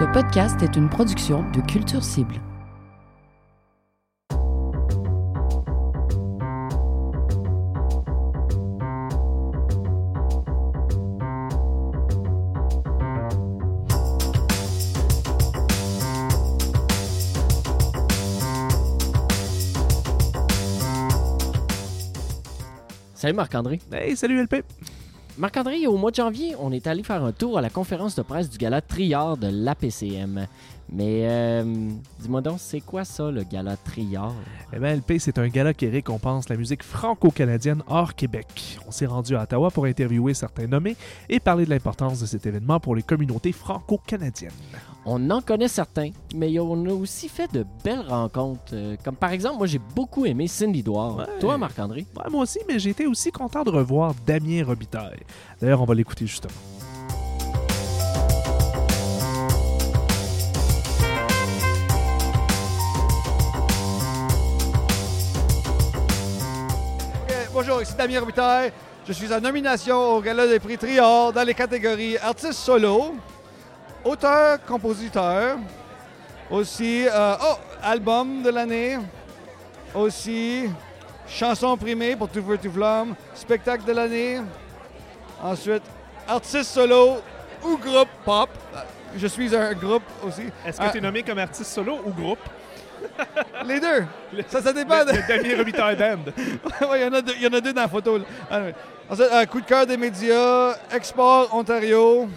Ce 0.00 0.06
podcast 0.06 0.62
est 0.62 0.76
une 0.76 0.88
production 0.88 1.42
de 1.50 1.60
Culture 1.60 2.02
Cible. 2.02 2.40
Salut 23.12 23.34
Marc-André. 23.34 23.80
Hey, 23.92 24.16
salut 24.16 24.42
LP. 24.42 24.64
Marc-André, 25.40 25.86
au 25.86 25.96
mois 25.96 26.10
de 26.10 26.16
janvier, 26.16 26.54
on 26.58 26.70
est 26.70 26.86
allé 26.86 27.02
faire 27.02 27.24
un 27.24 27.32
tour 27.32 27.56
à 27.56 27.62
la 27.62 27.70
conférence 27.70 28.14
de 28.14 28.20
presse 28.20 28.50
du 28.50 28.58
gala 28.58 28.82
Triard 28.82 29.38
de 29.38 29.48
l'APCM. 29.50 30.46
Mais 30.92 31.26
euh, 31.30 31.64
dis-moi 32.18 32.42
donc, 32.42 32.58
c'est 32.58 32.82
quoi 32.82 33.06
ça, 33.06 33.30
le 33.30 33.42
gala 33.42 33.78
Triard? 33.78 34.34
Eh 34.74 34.78
bien, 34.78 34.94
LP, 34.96 35.14
c'est 35.18 35.38
un 35.38 35.48
gala 35.48 35.72
qui 35.72 35.88
récompense 35.88 36.50
la 36.50 36.58
musique 36.58 36.82
franco-canadienne 36.82 37.82
hors 37.86 38.14
Québec. 38.14 38.78
On 38.86 38.90
s'est 38.90 39.06
rendu 39.06 39.34
à 39.34 39.44
Ottawa 39.44 39.70
pour 39.70 39.86
interviewer 39.86 40.34
certains 40.34 40.66
nommés 40.66 40.94
et 41.30 41.40
parler 41.40 41.64
de 41.64 41.70
l'importance 41.70 42.20
de 42.20 42.26
cet 42.26 42.44
événement 42.44 42.78
pour 42.78 42.94
les 42.94 43.02
communautés 43.02 43.52
franco-canadiennes. 43.52 44.52
On 45.06 45.30
en 45.30 45.40
connaît 45.40 45.68
certains, 45.68 46.10
mais 46.34 46.58
on 46.58 46.84
a 46.84 46.92
aussi 46.92 47.28
fait 47.28 47.50
de 47.52 47.64
belles 47.82 48.04
rencontres. 48.06 48.74
Euh, 48.74 48.96
comme 49.02 49.16
par 49.16 49.32
exemple, 49.32 49.56
moi, 49.56 49.66
j'ai 49.66 49.78
beaucoup 49.78 50.26
aimé 50.26 50.46
Cindy 50.46 50.82
Douard. 50.82 51.16
Ouais. 51.16 51.24
Toi, 51.40 51.56
Marc-André? 51.56 52.04
Ouais, 52.16 52.30
moi 52.30 52.42
aussi, 52.42 52.58
mais 52.68 52.78
j'ai 52.78 52.90
été 52.90 53.06
aussi 53.06 53.32
content 53.32 53.64
de 53.64 53.70
revoir 53.70 54.14
Damien 54.26 54.62
Robitaille. 54.64 55.20
D'ailleurs, 55.60 55.80
on 55.80 55.86
va 55.86 55.94
l'écouter 55.94 56.26
justement. 56.26 56.52
Ok, 67.22 67.34
Bonjour, 67.54 67.82
ici 67.82 67.94
Damien 67.96 68.20
Robitaille. 68.20 68.72
Je 69.06 69.12
suis 69.12 69.32
en 69.32 69.40
nomination 69.40 70.16
au 70.16 70.20
Gala 70.20 70.46
des 70.46 70.60
prix 70.60 70.76
Trior 70.76 71.32
dans 71.32 71.42
les 71.42 71.54
catégories 71.54 72.18
artiste 72.18 72.52
solo, 72.52 73.14
auteur, 74.04 74.58
compositeur, 74.66 75.58
aussi 76.50 77.06
euh, 77.06 77.34
oh, 77.42 77.54
album 77.82 78.42
de 78.42 78.50
l'année, 78.50 78.98
aussi 79.94 80.68
chanson 81.28 81.76
primée 81.76 82.16
pour 82.16 82.28
Tout 82.28 82.42
Feu 82.42 82.58
Tout 82.58 82.70
Flamme, 82.72 83.14
spectacle 83.34 83.84
de 83.84 83.92
l'année, 83.92 84.40
ensuite 85.42 85.82
artiste 86.28 86.70
solo 86.70 87.18
ou 87.64 87.76
groupe 87.76 88.08
pop. 88.24 88.48
Je 89.16 89.26
suis 89.26 89.54
un 89.56 89.72
groupe 89.74 90.04
aussi. 90.24 90.42
Est-ce 90.64 90.78
que 90.78 90.84
Ah. 90.86 90.90
tu 90.90 90.98
es 90.98 91.00
nommé 91.00 91.22
comme 91.22 91.38
artiste 91.38 91.72
solo 91.72 91.98
ou 92.06 92.10
groupe? 92.12 92.38
Les 93.66 93.80
deux. 93.80 94.04
Ça, 94.48 94.62
ça 94.62 94.72
dépend. 94.72 94.94
Le, 95.04 95.56
Robitaille 95.56 95.96
Band. 95.96 96.30
Oui, 96.82 96.96
il 96.96 97.02
y, 97.02 97.04
en 97.06 97.12
a 97.14 97.20
deux- 97.22 97.32
il 97.36 97.42
y 97.42 97.46
en 97.46 97.52
a 97.52 97.60
deux 97.60 97.72
dans 97.72 97.82
la 97.82 97.88
photo. 97.88 98.18
là. 98.18 98.24
Ensuite, 99.08 99.28
euh, 99.32 99.44
coup 99.46 99.60
de 99.60 99.66
cœur 99.66 99.84
des 99.86 99.96
médias, 99.96 100.76
Export 100.94 101.52
Ontario, 101.52 102.28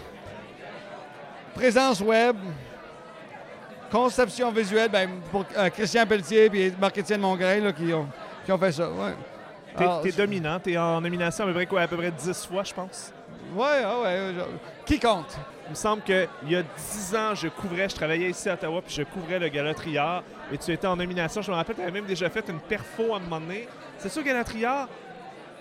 présence 1.54 2.00
web, 2.00 2.36
conception 3.90 4.50
visuelle, 4.50 4.90
ben, 4.90 5.08
pour 5.30 5.44
euh, 5.56 5.70
Christian 5.70 6.06
Pelletier 6.06 6.50
et 6.52 6.72
Marc-Étienne 6.78 7.20
Mongrain 7.20 7.60
là, 7.60 7.72
qui, 7.72 7.92
ont, 7.92 8.08
qui 8.44 8.52
ont 8.52 8.58
fait 8.58 8.72
ça. 8.72 8.90
Ouais. 8.90 9.14
T'es 9.76 9.84
Alors, 9.84 10.02
t'es 10.02 10.12
dominant, 10.12 10.60
t'es 10.60 10.76
en 10.76 11.00
nomination 11.00 11.44
à 11.44 11.46
peu 11.48 11.54
près 11.54 11.66
quoi? 11.66 11.82
À 11.82 11.88
peu 11.88 11.96
près 11.96 12.10
10 12.10 12.46
fois, 12.46 12.62
je 12.62 12.72
pense? 12.72 13.12
Ouais, 13.54 13.82
ah 13.84 14.00
ouais, 14.02 14.34
genre, 14.36 14.48
Qui 14.84 14.98
compte? 14.98 15.36
Il 15.66 15.70
me 15.70 15.74
semble 15.74 16.02
qu'il 16.02 16.28
y 16.46 16.56
a 16.56 16.62
10 16.62 17.16
ans, 17.16 17.34
je 17.34 17.48
couvrais, 17.48 17.88
je 17.88 17.94
travaillais 17.94 18.30
ici 18.30 18.48
à 18.48 18.54
Ottawa, 18.54 18.82
puis 18.82 18.94
je 18.94 19.02
couvrais 19.02 19.38
le 19.38 19.48
Gala 19.48 19.72
Triard. 19.74 20.22
Et 20.52 20.58
tu 20.58 20.70
étais 20.70 20.86
en 20.86 20.94
nomination. 20.94 21.40
Je 21.40 21.50
me 21.50 21.56
rappelle, 21.56 21.76
tu 21.76 21.82
avais 21.82 21.90
même 21.90 22.04
déjà 22.04 22.28
fait 22.28 22.44
une 22.48 22.60
perfo 22.60 23.14
à 23.14 23.16
un 23.16 23.20
moment 23.20 23.40
donné. 23.40 23.66
C'est 23.98 24.10
ça, 24.10 24.22
Gala 24.22 24.44
Triard? 24.44 24.88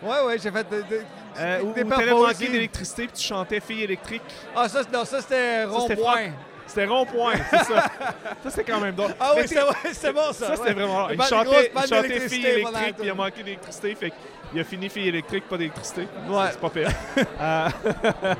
Ouais, 0.01 0.21
ouais, 0.25 0.37
j'ai 0.37 0.51
fait 0.51 0.69
de- 0.69 0.81
de- 0.81 1.01
Euh, 1.39 1.73
des 1.73 1.83
où 1.83 2.33
d'électricité, 2.51 3.07
puis 3.07 3.17
tu 3.17 3.23
chantais 3.23 3.59
Fille 3.59 3.83
électrique. 3.83 4.21
Ah, 4.55 4.69
ça, 4.69 4.81
non, 4.91 5.03
ça 5.03 5.21
c'était 5.21 5.63
rond-point. 5.65 6.31
C'était 6.67 6.85
rond-point, 6.85 7.33
c'est 7.49 7.63
ça. 7.63 7.85
ça, 8.43 8.49
c'était 8.49 8.71
quand 8.71 8.79
même 8.79 8.95
drôle. 8.95 9.13
Ah 9.19 9.33
oui, 9.35 9.43
c'est 9.91 10.13
bon 10.13 10.31
ça. 10.31 10.47
Ça, 10.47 10.55
c'était 10.55 10.69
ouais. 10.69 10.73
vraiment. 10.73 11.09
Il 11.09 11.21
chantait, 11.21 11.71
il 11.75 12.29
fille 12.29 12.45
électrique, 12.45 12.95
puis 12.97 13.05
il 13.05 13.09
a 13.09 13.15
manqué 13.15 13.43
d'électricité. 13.43 13.95
Fait 13.95 14.13
qu'il 14.51 14.61
a 14.61 14.63
fini 14.63 14.89
fille 14.89 15.07
électrique, 15.07 15.47
pas 15.49 15.57
d'électricité. 15.57 16.07
Ouais. 16.27 16.45
C'est 16.51 16.59
pas 16.59 16.69
pire. 16.69 16.89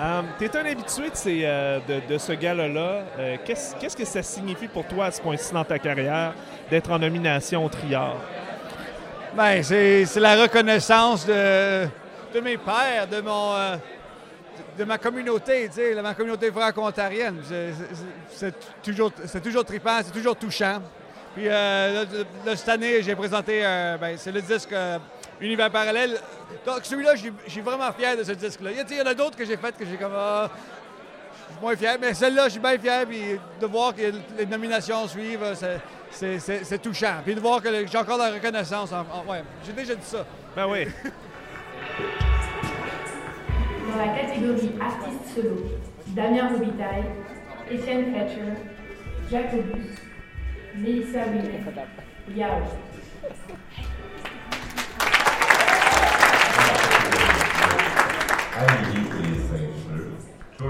Euh, 0.00 0.22
T'es 0.38 0.56
un 0.56 0.64
habitué 0.64 1.10
de, 1.10 1.14
ces, 1.14 1.42
euh, 1.44 1.78
de, 1.86 2.14
de 2.14 2.18
ce 2.18 2.32
gala-là. 2.32 3.02
Qu'est-ce 3.44 3.76
qu'est-ce 3.76 3.94
que 3.96 4.06
ça 4.06 4.22
signifie 4.22 4.66
pour 4.66 4.86
toi 4.86 5.04
à 5.04 5.10
ce 5.10 5.20
point-ci 5.20 5.52
dans 5.52 5.64
ta 5.64 5.78
carrière 5.78 6.32
d'être 6.70 6.90
en 6.90 6.98
nomination 6.98 7.62
au 7.64 7.68
Triard? 7.68 8.16
Ben, 9.34 9.62
c'est 9.62 10.16
la 10.20 10.42
reconnaissance 10.42 11.26
de, 11.26 11.86
mes 12.42 12.58
pères, 12.58 13.06
de 13.10 13.20
mon 13.20 13.54
euh, 13.54 13.76
de 14.78 14.84
ma 14.84 14.98
communauté, 14.98 15.68
de 15.68 16.00
ma 16.00 16.14
communauté 16.14 16.50
franco-ontarienne. 16.50 17.42
C'est- 18.30 18.54
toujours, 18.82 19.10
toujours 19.42 19.64
trippant, 19.64 19.98
c'est 20.04 20.12
toujours 20.12 20.36
touchant. 20.36 20.82
Puis 21.34 21.48
euh, 21.48 22.04
cette 22.54 22.68
année, 22.68 23.02
j'ai 23.02 23.14
présenté, 23.16 23.62
ben, 24.00 24.16
c'est 24.18 24.32
le 24.32 24.42
disque 24.42 24.72
euh, 24.72 24.98
Univers 25.40 25.70
parallèle. 25.70 26.18
Donc 26.66 26.80
celui-là, 26.82 27.14
je 27.16 27.30
suis- 27.48 27.60
vraiment 27.62 27.90
fier 27.92 28.16
de 28.16 28.24
ce 28.24 28.32
disque-là. 28.32 28.70
Il 28.72 28.96
y 28.96 29.00
en 29.00 29.06
a 29.06 29.14
d'autres 29.14 29.36
que 29.36 29.44
j'ai 29.46 29.56
fait 29.56 29.76
que 29.76 29.84
j'ai 29.86 29.96
comme... 29.96 30.12
ah, 30.14 30.50
je 31.48 31.52
suis 31.54 31.62
moins 31.62 31.76
fier, 31.76 31.96
mais 32.00 32.12
celle-là, 32.14 32.44
je 32.44 32.50
suis 32.50 32.60
bien 32.60 32.78
fier. 32.78 33.06
Puis 33.06 33.38
de 33.60 33.66
voir 33.66 33.94
que 33.94 34.02
les 34.38 34.46
nominations 34.46 35.08
suivent, 35.08 35.54
c'est- 36.12 36.38
c'est- 36.38 36.38
c'est 36.38 36.64
c'est 36.64 36.78
touchant. 36.78 37.16
Puis 37.24 37.34
de 37.34 37.40
voir 37.40 37.60
que 37.62 37.68
j'ai 37.86 37.98
encore 37.98 38.18
de 38.18 38.22
la 38.24 38.30
reconnaissance. 38.32 38.92
En, 38.92 39.00
en- 39.00 39.24
ouais, 39.30 39.42
j'ai 39.64 39.72
déjà 39.72 39.94
dit 39.94 40.04
ça. 40.04 40.24
Ben 40.54 40.66
oui. 40.68 40.86
Dans 43.90 43.98
la 43.98 44.08
catégorie 44.18 44.72
artiste 44.80 45.34
solo, 45.34 45.56
Damien 46.08 46.48
Robitaille, 46.48 47.04
Étienne 47.70 48.12
Fletcher, 48.14 48.54
Jacobus, 49.30 49.90
Mélissa 50.74 51.24
Willet, 51.26 51.60
Yao. 52.34 52.62
Aligné 58.58 59.11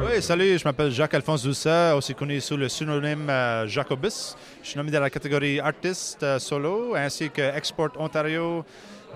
Oui, 0.04 0.20
salut, 0.20 0.58
je 0.58 0.64
m'appelle 0.64 0.90
Jacques-Alphonse 0.90 1.44
Doucet, 1.44 1.92
aussi 1.92 2.12
connu 2.12 2.40
sous 2.40 2.56
le 2.56 2.68
synonyme 2.68 3.30
euh, 3.30 3.68
Jacobus. 3.68 4.34
Je 4.60 4.68
suis 4.68 4.76
nommé 4.76 4.90
dans 4.90 5.00
la 5.00 5.10
catégorie 5.10 5.60
artiste 5.60 6.22
euh, 6.24 6.40
solo, 6.40 6.96
ainsi 6.96 7.30
que 7.30 7.40
Export 7.56 7.90
Ontario, 7.98 8.64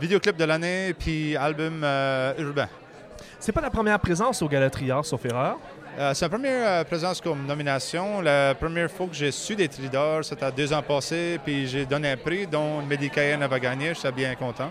vidéoclip 0.00 0.36
de 0.36 0.44
l'année, 0.44 0.94
puis 0.96 1.36
album 1.36 1.82
euh, 1.82 2.34
urbain. 2.38 2.68
C'est 3.40 3.50
pas 3.50 3.60
la 3.60 3.70
première 3.70 3.98
présence 3.98 4.40
au 4.42 4.48
Gala 4.48 4.70
Triard, 4.70 5.04
sauf 5.04 5.24
erreur? 5.24 5.58
Euh, 5.98 6.14
c'est 6.14 6.26
la 6.26 6.28
première 6.28 6.68
euh, 6.68 6.84
présence 6.84 7.20
comme 7.20 7.44
nomination. 7.46 8.20
La 8.20 8.54
première 8.54 8.90
fois 8.90 9.06
que 9.08 9.14
j'ai 9.14 9.32
su 9.32 9.56
des 9.56 9.66
Tridor, 9.68 10.24
c'était 10.24 10.52
deux 10.52 10.72
ans 10.72 10.82
passés, 10.82 11.40
puis 11.44 11.66
j'ai 11.66 11.84
donné 11.84 12.12
un 12.12 12.16
prix 12.16 12.46
dont 12.46 12.80
Mehdi 12.82 13.10
Cayenne 13.10 13.42
avait 13.42 13.60
gagné. 13.60 13.88
Je 13.88 14.00
suis 14.00 14.12
bien 14.12 14.34
content. 14.36 14.70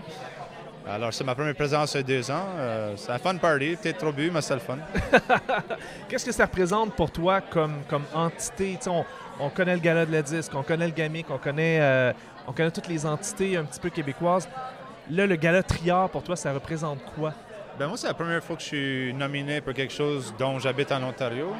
Alors, 0.88 1.12
c'est 1.12 1.24
ma 1.24 1.34
première 1.34 1.54
présence 1.56 1.94
il 1.94 1.96
y 1.96 2.00
a 2.00 2.02
deux 2.04 2.30
ans. 2.30 2.46
Euh, 2.56 2.92
c'est 2.96 3.10
un 3.10 3.18
fun 3.18 3.36
party, 3.36 3.76
peut-être 3.82 3.98
trop 3.98 4.12
bu, 4.12 4.30
mais 4.30 4.40
c'est 4.40 4.54
le 4.54 4.60
fun. 4.60 4.78
Qu'est-ce 6.08 6.24
que 6.24 6.30
ça 6.30 6.44
représente 6.44 6.94
pour 6.94 7.10
toi 7.10 7.40
comme, 7.40 7.82
comme 7.88 8.04
entité? 8.14 8.78
On, 8.86 9.04
on 9.40 9.48
connaît 9.48 9.74
le 9.74 9.80
Gala 9.80 10.06
de 10.06 10.12
la 10.12 10.22
disque, 10.22 10.52
on 10.54 10.62
connaît 10.62 10.86
le 10.86 10.92
Gamic, 10.92 11.26
on 11.28 11.38
connaît, 11.38 11.80
euh, 11.80 12.12
on 12.46 12.52
connaît 12.52 12.70
toutes 12.70 12.86
les 12.86 13.04
entités 13.04 13.56
un 13.56 13.64
petit 13.64 13.80
peu 13.80 13.90
québécoises. 13.90 14.48
Là, 15.10 15.26
le 15.26 15.34
Gala 15.34 15.64
Triard, 15.64 16.08
pour 16.08 16.22
toi, 16.22 16.36
ça 16.36 16.52
représente 16.52 17.00
quoi? 17.16 17.34
Ben 17.78 17.88
moi, 17.88 17.96
c'est 17.96 18.06
la 18.06 18.14
première 18.14 18.42
fois 18.42 18.54
que 18.54 18.62
je 18.62 18.68
suis 18.68 19.14
nominé 19.14 19.60
pour 19.60 19.74
quelque 19.74 19.92
chose 19.92 20.32
dont 20.38 20.60
j'habite 20.60 20.92
en 20.92 21.02
Ontario. 21.02 21.52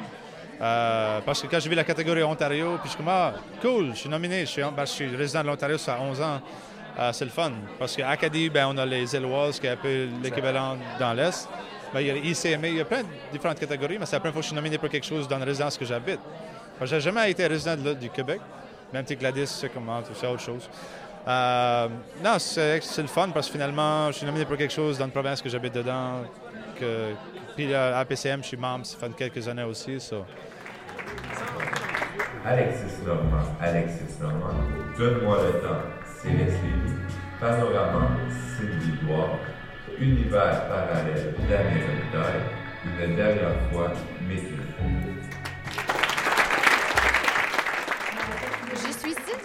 Euh, 0.59 1.19
parce 1.25 1.41
que 1.41 1.47
quand 1.47 1.59
j'ai 1.59 1.69
vu 1.69 1.75
la 1.75 1.83
catégorie 1.83 2.23
Ontario, 2.23 2.77
puis 2.81 2.85
je 2.85 2.89
suis 2.89 2.97
comme, 2.97 3.09
ah, 3.09 3.33
cool, 3.61 3.89
je 3.91 3.99
suis 3.99 4.09
nominé. 4.09 4.41
Je 4.41 4.51
suis, 4.51 4.61
ben, 4.61 4.85
je 4.85 4.91
suis 4.91 5.15
résident 5.15 5.41
de 5.41 5.47
l'Ontario, 5.47 5.77
ça 5.77 5.95
fait 5.95 6.01
11 6.01 6.21
ans. 6.21 6.41
Euh, 6.99 7.11
c'est 7.13 7.25
le 7.25 7.31
fun. 7.31 7.51
Parce 7.77 7.95
qu'à 7.95 8.09
Acadie, 8.09 8.49
ben, 8.49 8.67
on 8.69 8.77
a 8.77 8.85
les 8.85 9.15
Éloises, 9.15 9.59
qui 9.59 9.67
est 9.67 9.71
un 9.71 9.77
peu 9.77 10.07
l'équivalent 10.23 10.77
dans 10.99 11.13
l'Est. 11.13 11.47
Ben, 11.93 12.01
il 12.01 12.07
y 12.07 12.09
a 12.09 12.13
les 12.13 12.31
ICMA, 12.31 12.67
il 12.67 12.75
y 12.77 12.81
a 12.81 12.85
plein 12.85 13.03
de 13.03 13.07
différentes 13.31 13.59
catégories, 13.59 13.97
mais 13.99 14.05
c'est 14.05 14.15
la 14.15 14.19
première 14.19 14.33
fois 14.33 14.41
que 14.41 14.45
je 14.45 14.49
suis 14.49 14.55
nominé 14.55 14.77
pour 14.77 14.89
quelque 14.89 15.05
chose 15.05 15.27
dans 15.27 15.37
la 15.37 15.45
résidence 15.45 15.77
que 15.77 15.85
j'habite. 15.85 16.19
Que 16.79 16.85
j'ai 16.85 16.99
jamais 16.99 17.31
été 17.31 17.45
résident 17.45 17.75
du 17.93 18.09
Québec. 18.09 18.41
Même 18.93 19.05
si 19.05 19.15
Gladys, 19.15 19.47
c'est 19.47 19.69
comment, 19.69 20.01
tout 20.01 20.15
ça, 20.15 20.31
autre 20.31 20.41
chose. 20.41 20.69
Euh, 21.27 21.87
non, 22.23 22.39
c'est 22.39 22.79
le 22.97 23.07
fun 23.07 23.29
parce 23.33 23.47
que 23.47 23.53
finalement, 23.53 24.07
je 24.11 24.17
suis 24.17 24.25
nominé 24.25 24.45
pour 24.45 24.57
quelque 24.57 24.73
chose 24.73 24.97
dans 24.97 25.05
une 25.05 25.11
province 25.11 25.41
que 25.41 25.49
j'habite 25.49 25.73
dedans. 25.73 26.21
Puis 27.55 27.73
à 27.73 27.99
APCM, 27.99 28.41
je 28.43 28.47
suis 28.47 28.57
membre, 28.57 28.85
ça 28.85 28.97
fait 28.97 29.13
quelques 29.15 29.47
années 29.47 29.63
aussi. 29.63 29.99
ça. 29.99 30.17
Alexis 32.45 33.03
Normand, 33.05 33.43
Alexis 33.59 34.21
Normand. 34.21 34.53
Donne-moi 34.97 35.37
le 35.43 35.59
temps, 35.59 35.81
Lévy. 36.31 36.73
Panorama, 37.39 38.17
Sylvie 38.57 38.97
Douard. 39.01 39.39
Univers 39.99 40.67
parallèle, 40.67 41.33
Damien 41.49 41.85
Robitaille. 41.87 42.41
Une 42.85 43.15
dernière 43.15 43.71
fois, 43.71 43.91
Métis. 44.27 44.53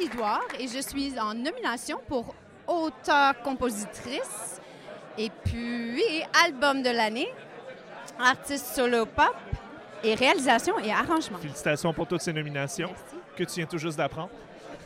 Lidoire 0.00 0.43
et 0.58 0.67
je 0.67 0.81
suis 0.81 1.19
en 1.20 1.32
nomination 1.34 2.00
pour 2.08 2.34
auteur-compositrice 2.67 4.61
et 5.17 5.31
puis 5.44 6.02
album 6.44 6.82
de 6.82 6.90
l'année, 6.90 7.29
artiste 8.19 8.67
solo 8.75 9.06
pop 9.06 9.34
et 10.02 10.14
réalisation 10.14 10.79
et 10.81 10.90
arrangement. 10.90 11.38
Félicitations 11.38 11.93
pour 11.93 12.08
toutes 12.08 12.23
ces 12.23 12.32
nominations 12.32 12.88
Merci. 12.88 13.17
que 13.37 13.44
tu 13.44 13.61
viens 13.61 13.67
tout 13.67 13.79
juste 13.79 13.99
d'apprendre. 13.99 14.31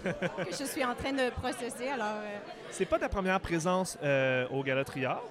Que 0.05 0.57
je 0.59 0.65
suis 0.65 0.85
en 0.85 0.95
train 0.95 1.13
de 1.13 1.31
processer. 1.31 1.89
Alors, 1.89 2.17
euh, 2.17 2.39
C'est 2.71 2.85
pas 2.87 2.99
ta 2.99 3.09
première 3.09 3.41
présence 3.41 3.99
euh, 4.03 4.47
au 4.51 4.63
Gala 4.63 4.85
Triard? 4.85 5.23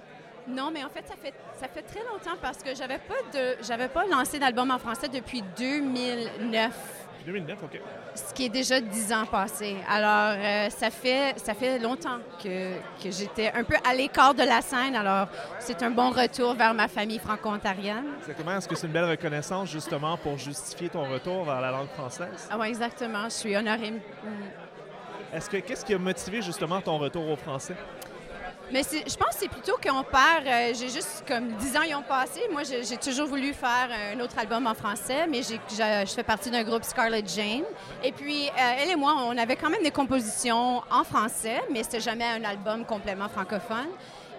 non, 0.48 0.70
mais 0.72 0.84
en 0.84 0.90
fait, 0.90 1.04
ça 1.08 1.16
fait, 1.16 1.34
ça 1.60 1.68
fait 1.68 1.82
très 1.82 2.02
longtemps 2.02 2.38
parce 2.40 2.60
que 2.60 2.76
j'avais 2.76 3.00
pas 3.00 3.16
de, 3.34 3.56
j'avais 3.64 3.88
pas 3.88 4.06
lancé 4.06 4.38
d'album 4.38 4.70
en 4.70 4.78
français 4.78 5.08
depuis 5.08 5.42
2009. 5.58 7.05
2009, 7.26 7.58
OK. 7.64 7.82
ce 8.14 8.34
qui 8.34 8.46
est 8.46 8.50
déjà 8.50 8.80
dix 8.80 9.12
ans 9.12 9.26
passés. 9.26 9.76
Alors, 9.90 10.38
euh, 10.38 10.70
ça, 10.70 10.90
fait, 10.90 11.34
ça 11.38 11.54
fait 11.54 11.80
longtemps 11.80 12.20
que, 12.42 12.76
que 13.04 13.12
j'étais 13.12 13.52
un 13.52 13.64
peu 13.64 13.76
à 13.84 13.94
l'écart 13.94 14.34
de 14.34 14.44
la 14.44 14.62
scène. 14.62 14.96
Alors, 14.96 15.28
c'est 15.60 15.82
un 15.84 15.92
bon 15.92 16.12
retour 16.12 16.54
vers 16.54 16.74
ma 16.74 16.88
famille 16.88 17.20
franco-ontarienne. 17.20 18.06
Exactement. 18.20 18.52
Est-ce 18.52 18.68
que 18.68 18.76
c'est 18.76 18.88
une 18.88 18.94
belle 18.94 19.10
reconnaissance, 19.10 19.70
justement, 19.70 20.18
pour 20.18 20.38
justifier 20.38 20.90
ton 20.90 21.10
retour 21.10 21.44
vers 21.46 21.62
la 21.62 21.72
langue 21.72 21.90
française? 21.90 22.48
Ah 22.50 22.58
ouais, 22.58 22.70
exactement. 22.70 23.26
Je 23.26 23.30
suis 23.34 23.56
honorée. 23.56 23.92
Mm. 23.92 25.34
Est-ce 25.34 25.50
que 25.50 25.58
Qu'est-ce 25.58 25.84
qui 25.84 25.94
a 25.94 25.98
motivé, 25.98 26.42
justement, 26.42 26.80
ton 26.80 26.98
retour 26.98 27.28
au 27.30 27.36
français? 27.36 27.76
Mais 28.72 28.82
je 28.84 29.16
pense 29.16 29.30
que 29.30 29.36
c'est 29.42 29.48
plutôt 29.48 29.74
qu'on 29.82 30.04
perd. 30.04 30.46
euh, 30.48 30.74
j'ai 30.74 30.90
juste 30.90 31.24
comme 31.28 31.50
10 31.54 31.78
ans 31.78 31.82
ils 31.88 31.96
ont 31.96 32.02
passé. 32.02 32.42
Moi, 32.52 32.64
j'ai 32.64 32.98
toujours 32.98 33.28
voulu 33.28 33.54
faire 33.54 33.90
un 34.14 34.20
autre 34.20 34.38
album 34.40 34.66
en 34.68 34.74
français, 34.74 35.28
mais 35.30 35.42
je 35.44 35.56
fais 36.14 36.24
partie 36.24 36.50
d'un 36.50 36.64
groupe 36.64 36.84
Scarlett 36.84 37.30
Jane. 37.34 37.64
Et 38.04 38.12
puis, 38.12 38.48
euh, 38.48 38.82
elle 38.82 38.90
et 38.92 38.96
moi, 38.96 39.14
on 39.28 39.38
avait 39.38 39.56
quand 39.56 39.70
même 39.70 39.84
des 39.84 39.92
compositions 39.92 40.82
en 40.92 41.04
français, 41.04 41.62
mais 41.72 41.84
c'était 41.84 42.00
jamais 42.02 42.26
un 42.26 42.44
album 42.44 42.86
complètement 42.86 43.30
francophone. 43.30 43.88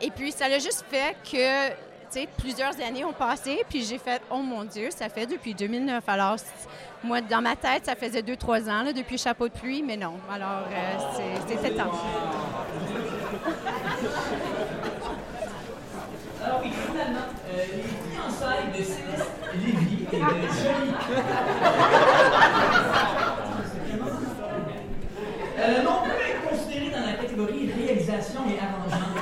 Et 0.02 0.10
puis, 0.10 0.32
ça 0.32 0.48
l'a 0.48 0.58
juste 0.58 0.84
fait 0.90 1.16
que, 1.24 1.68
tu 1.68 1.74
sais, 2.10 2.28
plusieurs 2.36 2.78
années 2.86 3.04
ont 3.04 3.12
passé, 3.14 3.64
puis 3.68 3.82
j'ai 3.84 3.98
fait, 3.98 4.20
oh 4.30 4.38
mon 4.38 4.64
Dieu, 4.64 4.88
ça 4.94 5.08
fait 5.08 5.26
depuis 5.26 5.54
2009. 5.54 6.02
Alors, 6.08 6.36
moi, 7.02 7.20
dans 7.22 7.40
ma 7.40 7.54
tête, 7.56 7.86
ça 7.86 7.94
faisait 7.94 8.22
2-3 8.22 8.68
ans, 8.68 8.82
là, 8.82 8.92
depuis 8.92 9.16
Chapeau 9.16 9.48
de 9.48 9.54
pluie, 9.54 9.82
mais 9.82 9.96
non. 9.96 10.14
Alors, 10.30 10.64
euh, 10.70 10.98
c'est- 11.16 11.54
c'était 11.54 11.70
temps. 11.76 11.92
Alors 16.44 16.60
oui, 16.62 16.70
finalement, 16.88 17.26
euh, 17.48 17.64
les 17.74 17.82
fiançailles 18.14 18.68
de 18.70 18.82
Céleste 18.84 19.32
Lévy 19.54 20.06
et 20.12 20.16
de 20.16 20.20
Jolie. 20.20 20.94
Euh, 25.58 25.82
non, 25.82 26.02
peut 26.04 26.20
être 26.22 26.48
considéré 26.50 26.90
dans 26.90 27.04
la 27.06 27.12
catégorie 27.14 27.70
réalisation 27.72 28.40
et 28.48 28.58
arrangement. 28.60 29.12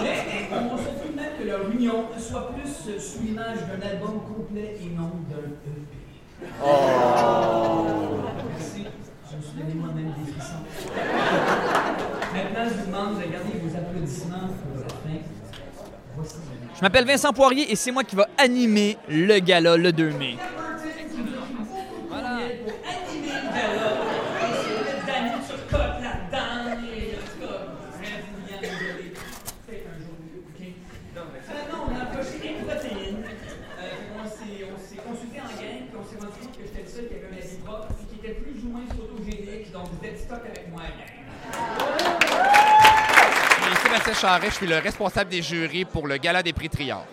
mais, 0.00 0.16
mais 0.28 0.48
on 0.72 0.76
se 0.78 0.82
trouve 0.84 1.16
même 1.16 1.32
que 1.40 1.44
leur 1.46 1.70
union 1.70 2.04
soit 2.18 2.52
plus 2.52 2.72
euh, 2.94 3.00
sous 3.00 3.22
l'image 3.22 3.58
d'un 3.66 3.86
album 3.88 4.20
complet 4.28 4.76
et 4.80 4.94
non 4.96 5.10
d'un 5.28 5.48
EP. 5.48 5.66
Merci. 8.52 8.86
Je 9.30 9.36
me 9.36 9.42
suis 9.42 9.58
donné 9.58 9.74
moi-même 9.74 10.12
des 10.18 10.32
frissons. 10.32 10.62
Maintenant, 12.34 12.64
je 12.68 12.74
vous 12.80 12.86
demande 12.86 13.14
de 13.16 13.22
garder 13.32 13.54
vos 13.62 13.76
applaudissements 13.76 14.35
pour 14.35 14.35
la 14.35 14.35
fin. 14.35 14.35
Voici. 14.35 14.35
Je 16.76 16.82
m'appelle 16.82 17.06
Vincent 17.06 17.32
Poirier 17.32 17.70
et 17.70 17.76
c'est 17.76 17.90
moi 17.90 18.04
qui 18.04 18.16
va 18.16 18.28
animer 18.38 18.98
le 19.08 19.38
gala 19.38 19.76
le 19.76 19.92
2 19.92 20.10
mai. 20.10 20.36
Je 44.42 44.50
suis 44.50 44.66
le 44.66 44.78
responsable 44.78 45.30
des 45.30 45.42
jurys 45.42 45.84
pour 45.84 46.06
le 46.06 46.16
Gala 46.16 46.42
des 46.42 46.52
prix 46.52 46.68
Triard. 46.68 47.04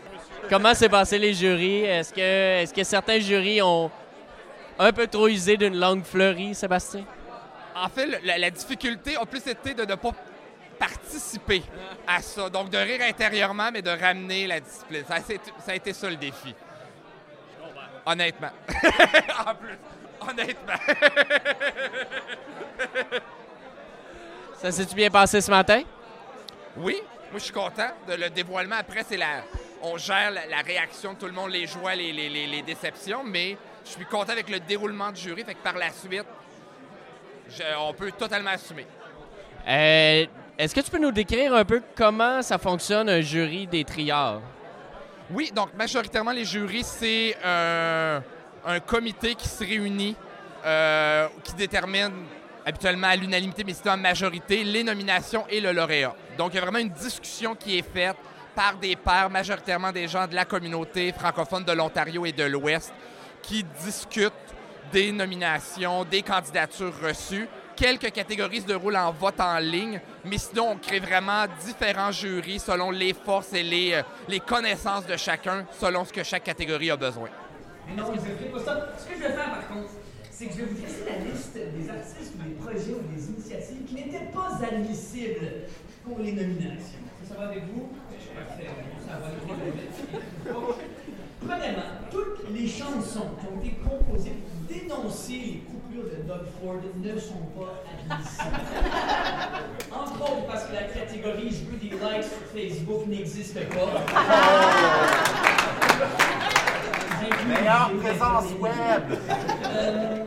Comment 0.49 0.73
s'est 0.73 0.89
passé 0.89 1.17
les 1.19 1.33
jurys? 1.33 1.83
Est-ce 1.83 2.13
que, 2.13 2.63
est 2.63 2.73
que 2.73 2.83
certains 2.83 3.19
jurys 3.19 3.61
ont 3.61 3.91
un 4.79 4.91
peu 4.91 5.07
trop 5.07 5.27
usé 5.27 5.55
d'une 5.55 5.77
langue 5.77 6.03
fleurie, 6.03 6.55
Sébastien? 6.55 7.05
En 7.75 7.87
fait, 7.87 8.19
la, 8.23 8.37
la 8.37 8.49
difficulté 8.49 9.15
a 9.15 9.25
plus 9.25 9.45
été 9.47 9.73
de 9.73 9.85
ne 9.85 9.95
pas 9.95 10.11
participer 10.77 11.63
à 12.07 12.21
ça. 12.21 12.49
Donc, 12.49 12.69
de 12.69 12.77
rire 12.77 13.01
intérieurement, 13.07 13.69
mais 13.71 13.81
de 13.81 13.89
ramener 13.89 14.47
la 14.47 14.59
discipline. 14.59 15.03
Ça, 15.07 15.17
ça 15.65 15.71
a 15.71 15.75
été 15.75 15.93
ça 15.93 16.09
le 16.09 16.15
défi. 16.15 16.53
Honnêtement. 18.05 18.51
en 19.47 19.55
plus, 19.55 19.77
honnêtement. 20.19 20.73
Ça 24.61 24.71
s'est-tu 24.71 24.95
bien 24.95 25.09
passé 25.09 25.41
ce 25.41 25.51
matin? 25.51 25.83
Oui, 26.77 26.97
moi 27.31 27.39
je 27.39 27.43
suis 27.43 27.53
content 27.53 27.89
de 28.07 28.13
le 28.15 28.29
dévoilement. 28.29 28.75
Après, 28.79 29.03
c'est 29.07 29.17
la, 29.17 29.43
on 29.81 29.97
gère 29.97 30.31
la, 30.31 30.45
la 30.47 30.61
réaction 30.61 31.13
de 31.13 31.17
tout 31.19 31.25
le 31.25 31.31
monde, 31.31 31.51
les 31.51 31.67
joies, 31.67 31.95
les, 31.95 32.11
les- 32.11 32.29
les- 32.29 32.47
les 32.47 32.61
déceptions, 32.61 33.23
mais 33.23 33.57
je 33.85 33.91
suis 33.91 34.05
content 34.05 34.31
avec 34.33 34.49
le 34.49 34.59
déroulement 34.59 35.11
du 35.11 35.21
jury. 35.21 35.43
Fait 35.43 35.53
que 35.53 35.63
par 35.63 35.77
la 35.77 35.91
suite, 35.91 36.25
je- 37.49 37.63
on 37.79 37.93
peut 37.93 38.11
totalement 38.11 38.51
assumer. 38.51 38.87
Euh, 39.67 40.25
Est-ce 40.57 40.75
que 40.75 40.81
tu 40.81 40.91
peux 40.91 40.99
nous 40.99 41.11
décrire 41.11 41.53
un 41.55 41.65
peu 41.65 41.81
comment 41.95 42.41
ça 42.41 42.57
fonctionne 42.57 43.09
un 43.09 43.21
jury 43.21 43.65
des 43.67 43.83
triards? 43.83 44.41
Oui, 45.31 45.51
donc 45.55 45.73
majoritairement, 45.73 46.31
les 46.31 46.45
jurys, 46.45 46.83
c'est 46.83 47.35
euh, 47.43 48.19
un 48.65 48.79
comité 48.79 49.33
qui 49.35 49.47
se 49.47 49.63
réunit, 49.63 50.15
euh, 50.65 51.27
qui 51.43 51.53
détermine 51.53 52.11
habituellement 52.65 53.07
à 53.07 53.15
l'unanimité, 53.15 53.63
mais 53.63 53.73
c'est 53.73 53.89
en 53.89 53.97
majorité, 53.97 54.63
les 54.63 54.83
nominations 54.83 55.45
et 55.49 55.59
le 55.59 55.71
lauréat. 55.71 56.15
Donc, 56.37 56.53
il 56.53 56.55
y 56.55 56.59
a 56.59 56.61
vraiment 56.61 56.79
une 56.79 56.89
discussion 56.89 57.55
qui 57.55 57.77
est 57.77 57.93
faite 57.93 58.15
par 58.55 58.77
des 58.77 58.95
pairs, 58.95 59.29
majoritairement 59.29 59.91
des 59.91 60.07
gens 60.07 60.27
de 60.27 60.35
la 60.35 60.45
communauté 60.45 61.11
francophone 61.11 61.63
de 61.63 61.71
l'Ontario 61.71 62.25
et 62.25 62.31
de 62.31 62.43
l'Ouest, 62.43 62.93
qui 63.41 63.63
discutent 63.83 64.33
des 64.91 65.11
nominations, 65.11 66.03
des 66.03 66.21
candidatures 66.21 66.93
reçues. 67.01 67.47
Quelques 67.75 68.11
catégories 68.11 68.61
se 68.61 68.67
déroulent 68.67 68.95
en 68.95 69.11
vote 69.11 69.39
en 69.39 69.57
ligne, 69.57 69.99
mais 70.23 70.37
sinon, 70.37 70.71
on 70.71 70.77
crée 70.77 70.99
vraiment 70.99 71.45
différents 71.65 72.11
jurys 72.11 72.59
selon 72.59 72.91
les 72.91 73.13
forces 73.13 73.53
et 73.53 73.63
les, 73.63 73.93
euh, 73.93 74.03
les 74.27 74.39
connaissances 74.39 75.07
de 75.07 75.17
chacun, 75.17 75.65
selon 75.79 76.05
ce 76.05 76.13
que 76.13 76.23
chaque 76.23 76.43
catégorie 76.43 76.91
a 76.91 76.95
besoin. 76.95 77.29
Mais 77.87 77.95
non, 77.95 78.11
pas 78.11 78.59
ça. 78.59 78.89
Ce 78.99 79.05
que 79.05 79.15
je 79.15 79.21
vais 79.21 79.33
faire, 79.33 79.49
par 79.49 79.67
contre, 79.67 79.89
c'est 80.33 80.47
que 80.47 80.53
je 80.53 80.57
vais 80.59 80.65
vous 80.65 80.81
dresser 80.81 81.03
la 81.05 81.31
liste 81.31 81.53
des 81.53 81.89
artistes 81.89 82.33
ou 82.35 82.43
des 82.43 82.55
projets 82.55 82.97
ou 82.97 83.15
des 83.15 83.23
initiatives 83.29 83.85
qui 83.87 83.95
n'étaient 83.95 84.31
pas 84.33 84.59
admissibles 84.65 85.69
pour 86.03 86.17
les 86.19 86.31
nominations. 86.31 87.03
Ça, 87.23 87.35
ça 87.35 87.39
va 87.39 87.49
avec 87.49 87.63
vous? 87.71 87.89
Parfait. 88.33 88.67
Ça 89.07 89.19
va 89.19 89.27
avec 89.27 89.41
vous. 89.45 90.73
Premièrement, 91.39 91.91
toutes 92.09 92.49
les 92.51 92.67
chansons 92.67 93.31
qui 93.39 93.45
ont 93.45 93.61
été 93.61 93.75
composées 93.83 94.31
pour 94.31 94.75
dénoncer 94.75 95.33
les 95.33 95.63
coupures 95.69 96.05
de 96.05 96.23
Doug 96.27 96.45
Ford 96.59 96.81
ne 96.97 97.19
sont 97.19 97.45
pas 97.55 97.83
admissibles. 97.91 98.61
Entre 99.91 100.21
autres 100.21 100.47
parce 100.47 100.63
que 100.65 100.73
la 100.73 100.83
catégorie 100.83 101.49
Je 101.51 101.65
veux 101.69 101.77
des 101.77 101.89
likes 101.89 102.23
sur 102.23 102.43
Facebook 102.53 103.07
n'existe 103.07 103.59
pas. 103.69 104.03
Présence 107.63 108.51
web. 108.59 108.73
Euh, 109.65 110.25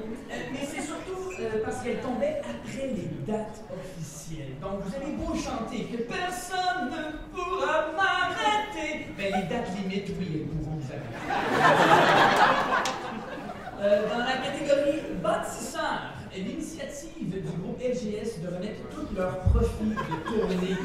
mais 0.52 0.66
c'est 0.66 0.80
surtout 0.80 1.30
euh, 1.38 1.62
parce 1.62 1.82
qu'elle 1.82 1.98
tombait 1.98 2.40
après 2.40 2.86
les 2.86 3.10
dates 3.26 3.60
officielles. 3.70 4.54
Donc 4.62 4.80
vous 4.82 4.94
avez 4.94 5.12
beau 5.12 5.34
chanter 5.34 5.84
que 5.84 5.98
personne 6.04 6.88
ne 6.90 7.36
pourra 7.36 7.92
m'arrêter. 7.94 9.08
Mais 9.18 9.26
les 9.26 9.42
dates 9.48 9.68
limites, 9.76 10.12
oui, 10.18 10.28
elles 10.32 10.46
pourront 10.46 10.76
vous 10.76 10.90
arrêter. 10.90 11.16
Euh, 13.78 14.08
dans 14.08 14.24
la 14.24 14.38
catégorie 14.38 15.02
bâtisseur, 15.22 16.14
l'initiative 16.34 17.28
du 17.30 17.40
groupe 17.42 17.78
LGS 17.78 18.40
de 18.40 18.46
remettre 18.46 18.88
tous 18.90 19.14
leurs 19.14 19.40
profits 19.40 19.90
de 19.90 20.30
tournée 20.30 20.76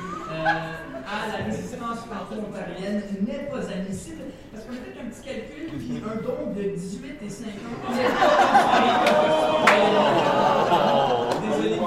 à 1.11 1.27
la 1.27 1.35
résistance 1.45 1.99
franco-ontarienne 2.09 3.03
n'est 3.27 3.45
pas 3.51 3.63
admissible 3.69 4.23
parce 4.53 4.63
qu'on 4.65 4.73
a 4.73 4.75
fait 4.75 4.99
un 5.01 5.05
petit 5.09 5.21
calcul 5.21 5.65
puis 5.77 6.01
un 6.05 6.15
don 6.21 6.39
de 6.55 6.63
18 6.75 7.17
et 7.25 7.29
50 7.29 7.51
Désolé. 11.41 11.79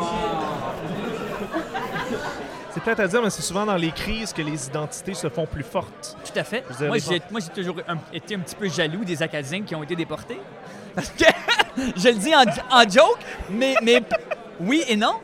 C'est 2.71 2.83
peut-être 2.83 3.01
à 3.01 3.07
dire, 3.07 3.23
mais 3.23 3.31
c'est 3.31 3.43
souvent 3.43 3.65
dans 3.65 3.77
les 3.77 3.93
crises 3.93 4.33
que 4.33 4.43
les 4.43 4.67
identités 4.67 5.15
se 5.15 5.29
font 5.29 5.47
plus 5.47 5.63
fortes. 5.63 6.17
Tout 6.25 6.39
à 6.39 6.43
fait. 6.45 6.65
Dire, 6.79 6.89
Moi, 6.89 6.99
j'ai, 6.99 7.23
moi, 7.31 7.41
j'ai 7.41 7.63
toujours 7.63 7.77
un- 7.87 7.99
été 8.13 8.35
un 8.35 8.41
petit 8.41 8.57
peu 8.57 8.69
jaloux 8.69 9.05
des 9.05 9.23
Acadiens 9.23 9.63
qui 9.63 9.75
ont 9.77 9.83
été 9.85 9.95
déportés. 9.95 10.39
Parce 10.95 11.11
que, 11.11 11.25
je 11.97 12.09
le 12.09 12.15
dis 12.15 12.35
en, 12.35 12.45
en 12.71 12.89
joke, 12.89 13.19
mais, 13.51 13.75
mais 13.83 14.03
oui 14.61 14.83
et 14.89 14.97
non. 14.97 15.15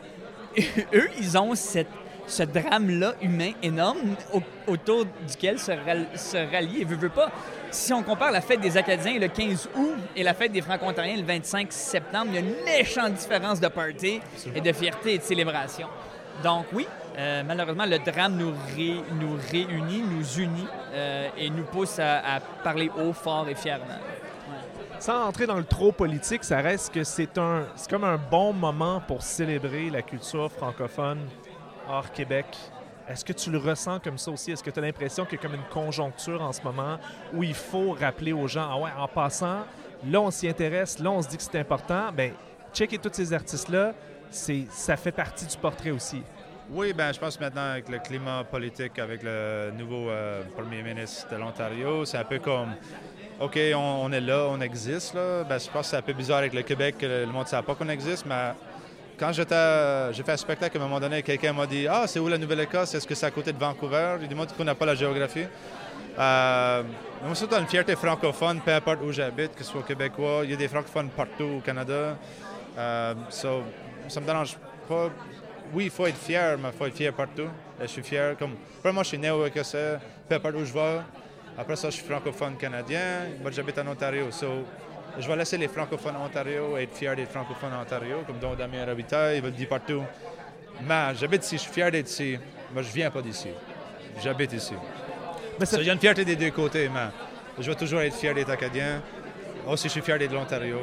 Eux, 0.94 1.08
ils 1.18 1.36
ont 1.38 1.54
cette, 1.54 1.88
ce 2.30 2.42
drame-là 2.44 3.14
humain 3.22 3.50
énorme 3.62 4.14
au- 4.32 4.42
autour 4.72 5.04
duquel 5.28 5.58
se, 5.58 5.72
se 6.14 6.36
rallier. 6.52 6.80
Et 6.80 6.84
veut, 6.84 6.96
veut 6.96 7.08
pas. 7.08 7.30
Si 7.70 7.92
on 7.92 8.02
compare 8.02 8.30
la 8.32 8.40
fête 8.40 8.60
des 8.60 8.76
Acadiens 8.76 9.18
le 9.18 9.28
15 9.28 9.68
août 9.76 9.94
et 10.16 10.22
la 10.22 10.34
fête 10.34 10.52
des 10.52 10.60
Franco-Ontariens 10.62 11.16
le 11.16 11.24
25 11.24 11.72
septembre, 11.72 12.26
il 12.28 12.34
y 12.34 12.38
a 12.38 12.40
une 12.40 12.64
méchante 12.64 13.14
différence 13.14 13.60
de 13.60 13.68
party 13.68 14.20
et 14.54 14.60
de 14.60 14.72
fierté 14.72 15.14
et 15.14 15.18
de 15.18 15.22
célébration. 15.22 15.86
Donc 16.42 16.66
oui, 16.72 16.86
euh, 17.18 17.42
malheureusement, 17.46 17.84
le 17.86 17.98
drame 17.98 18.36
nous, 18.36 18.52
ré- 18.76 19.02
nous 19.20 19.36
réunit, 19.50 20.02
nous 20.02 20.38
unit 20.40 20.66
euh, 20.94 21.28
et 21.36 21.50
nous 21.50 21.64
pousse 21.64 21.98
à, 21.98 22.18
à 22.36 22.40
parler 22.40 22.90
haut, 22.98 23.12
fort 23.12 23.46
et 23.48 23.54
fièrement. 23.54 23.84
Sans 24.98 25.24
entrer 25.26 25.46
dans 25.46 25.56
le 25.56 25.64
trop 25.64 25.92
politique, 25.92 26.44
ça 26.44 26.58
reste 26.58 26.92
que 26.92 27.04
c'est 27.04 27.38
un, 27.38 27.64
c'est 27.74 27.88
comme 27.90 28.04
un 28.04 28.18
bon 28.18 28.52
moment 28.52 29.00
pour 29.06 29.22
célébrer 29.22 29.88
la 29.90 30.02
culture 30.02 30.50
francophone 30.52 31.20
hors 31.88 32.10
Québec. 32.12 32.46
Est-ce 33.08 33.24
que 33.24 33.32
tu 33.32 33.50
le 33.50 33.58
ressens 33.58 33.98
comme 34.00 34.18
ça 34.18 34.30
aussi? 34.30 34.52
Est-ce 34.52 34.62
que 34.62 34.70
tu 34.70 34.78
as 34.78 34.82
l'impression 34.82 35.24
qu'il 35.24 35.36
y 35.36 35.40
a 35.40 35.42
comme 35.42 35.54
une 35.54 35.68
conjoncture 35.70 36.40
en 36.40 36.52
ce 36.52 36.62
moment 36.62 36.98
où 37.34 37.42
il 37.42 37.54
faut 37.54 37.92
rappeler 37.92 38.32
aux 38.32 38.46
gens, 38.46 38.68
ah 38.70 38.78
ouais, 38.78 38.90
en 38.96 39.08
passant, 39.08 39.64
là 40.06 40.20
on 40.20 40.30
s'y 40.30 40.48
intéresse, 40.48 40.98
là 40.98 41.10
on 41.10 41.20
se 41.20 41.28
dit 41.28 41.36
que 41.36 41.42
c'est 41.42 41.58
important, 41.58 42.12
ben 42.12 42.32
checker 42.72 42.98
tous 42.98 43.10
ces 43.12 43.32
artistes-là, 43.32 43.94
ça 44.30 44.96
fait 44.96 45.12
partie 45.12 45.46
du 45.46 45.56
portrait 45.56 45.90
aussi. 45.90 46.22
Oui, 46.72 46.92
ben, 46.92 47.12
je 47.12 47.18
pense 47.18 47.40
maintenant 47.40 47.72
avec 47.72 47.88
le 47.88 47.98
climat 47.98 48.44
politique, 48.44 48.96
avec 49.00 49.24
le 49.24 49.72
nouveau 49.76 50.08
euh, 50.08 50.44
premier 50.56 50.82
ministre 50.84 51.28
de 51.28 51.36
l'Ontario, 51.36 52.04
c'est 52.04 52.18
un 52.18 52.24
peu 52.24 52.38
comme, 52.38 52.74
OK, 53.40 53.58
on, 53.74 54.12
est 54.12 54.20
là, 54.20 54.46
on 54.48 54.60
existe. 54.60 55.14
Là. 55.14 55.42
Ben, 55.42 55.58
je 55.58 55.68
pense 55.68 55.86
que 55.86 55.90
c'est 55.90 55.96
un 55.96 56.02
peu 56.02 56.12
bizarre 56.12 56.38
avec 56.38 56.52
le 56.52 56.62
Québec, 56.62 56.96
que 56.96 57.06
le, 57.06 57.20
le 57.22 57.32
monde 57.32 57.42
ne 57.42 57.48
sait 57.48 57.60
pas 57.60 57.74
qu'on 57.74 57.88
existe, 57.88 58.24
mais 58.24 58.52
quand 59.20 59.32
j'étais, 59.32 60.14
j'ai 60.14 60.22
fait 60.22 60.32
un 60.32 60.36
spectacle, 60.38 60.78
à 60.78 60.80
un 60.80 60.84
moment 60.84 60.98
donné, 60.98 61.22
quelqu'un 61.22 61.52
m'a 61.52 61.66
dit 61.66 61.86
Ah, 61.86 62.06
c'est 62.06 62.18
où 62.18 62.26
la 62.26 62.38
Nouvelle-Écosse? 62.38 62.94
Est-ce 62.94 63.06
que 63.06 63.14
c'est 63.14 63.26
à 63.26 63.30
côté 63.30 63.52
de 63.52 63.58
Vancouver 63.58 64.16
Il 64.22 64.28
dit 64.28 64.34
Moi, 64.34 64.46
tu 64.46 64.54
connais 64.54 64.74
pas 64.74 64.86
la 64.86 64.94
géographie. 64.94 65.44
Euh, 66.18 66.82
c'est 67.34 67.52
une 67.52 67.66
fierté 67.66 67.94
francophone, 67.96 68.60
peu 68.64 68.72
importe 68.72 69.00
où 69.04 69.12
j'habite, 69.12 69.54
que 69.54 69.62
ce 69.62 69.70
soit 69.70 69.82
québécois. 69.82 70.40
Il 70.44 70.50
y 70.50 70.54
a 70.54 70.56
des 70.56 70.68
francophones 70.68 71.10
partout 71.10 71.58
au 71.58 71.60
Canada. 71.60 72.16
Euh, 72.78 73.14
so, 73.28 73.62
ça 74.08 74.20
me 74.20 74.26
dérange 74.26 74.56
pas. 74.88 75.10
Oui, 75.74 75.84
il 75.84 75.90
faut 75.90 76.06
être 76.06 76.16
fier, 76.16 76.56
mais 76.56 76.70
il 76.72 76.78
faut 76.78 76.86
être 76.86 76.96
fier 76.96 77.12
partout. 77.12 77.48
Je 77.78 77.86
suis 77.88 78.02
fier. 78.02 78.36
Comme, 78.38 78.56
moi, 78.84 79.02
je 79.02 79.08
suis 79.08 79.18
néo-écossais, 79.18 79.98
peu 80.30 80.36
importe 80.36 80.54
où 80.54 80.64
je 80.64 80.72
vais. 80.72 81.00
Après 81.58 81.76
ça, 81.76 81.90
je 81.90 81.96
suis 81.96 82.06
francophone 82.06 82.56
canadien. 82.56 83.26
Moi, 83.42 83.50
j'habite 83.50 83.78
en 83.78 83.86
Ontario. 83.88 84.30
Je 85.18 85.28
vais 85.28 85.36
laisser 85.36 85.58
les 85.58 85.68
francophones 85.68 86.16
Ontario 86.16 86.76
être 86.76 86.94
fiers 86.94 87.14
d'être 87.16 87.30
francophones 87.30 87.72
Ontario, 87.80 88.22
comme 88.26 88.38
dont 88.38 88.54
Damien 88.54 88.84
Robitaille, 88.86 89.36
il 89.36 89.42
va 89.42 89.48
le 89.48 89.54
dire 89.54 89.68
partout. 89.68 90.02
Mais 90.86 91.14
j'habite 91.14 91.44
ici, 91.44 91.56
je 91.56 91.62
suis 91.62 91.72
fier 91.72 91.90
d'être 91.90 92.08
ici. 92.08 92.38
Mais 92.74 92.82
je 92.82 92.92
viens 92.92 93.10
pas 93.10 93.20
d'ici. 93.20 93.48
J'habite 94.22 94.52
ici. 94.52 94.74
Il 95.72 95.82
y 95.84 95.90
a 95.90 95.92
une 95.92 95.98
fierté 95.98 96.24
des 96.24 96.36
deux 96.36 96.50
côtés, 96.50 96.88
mais 96.88 97.08
je 97.58 97.70
vais 97.70 97.76
toujours 97.76 98.00
être 98.00 98.14
fier 98.14 98.34
d'être 98.34 98.50
acadien. 98.50 99.02
Aussi, 99.66 99.88
je 99.88 99.92
suis 99.92 100.00
fier 100.00 100.18
d'être 100.18 100.30
de 100.30 100.36
l'Ontario. 100.36 100.78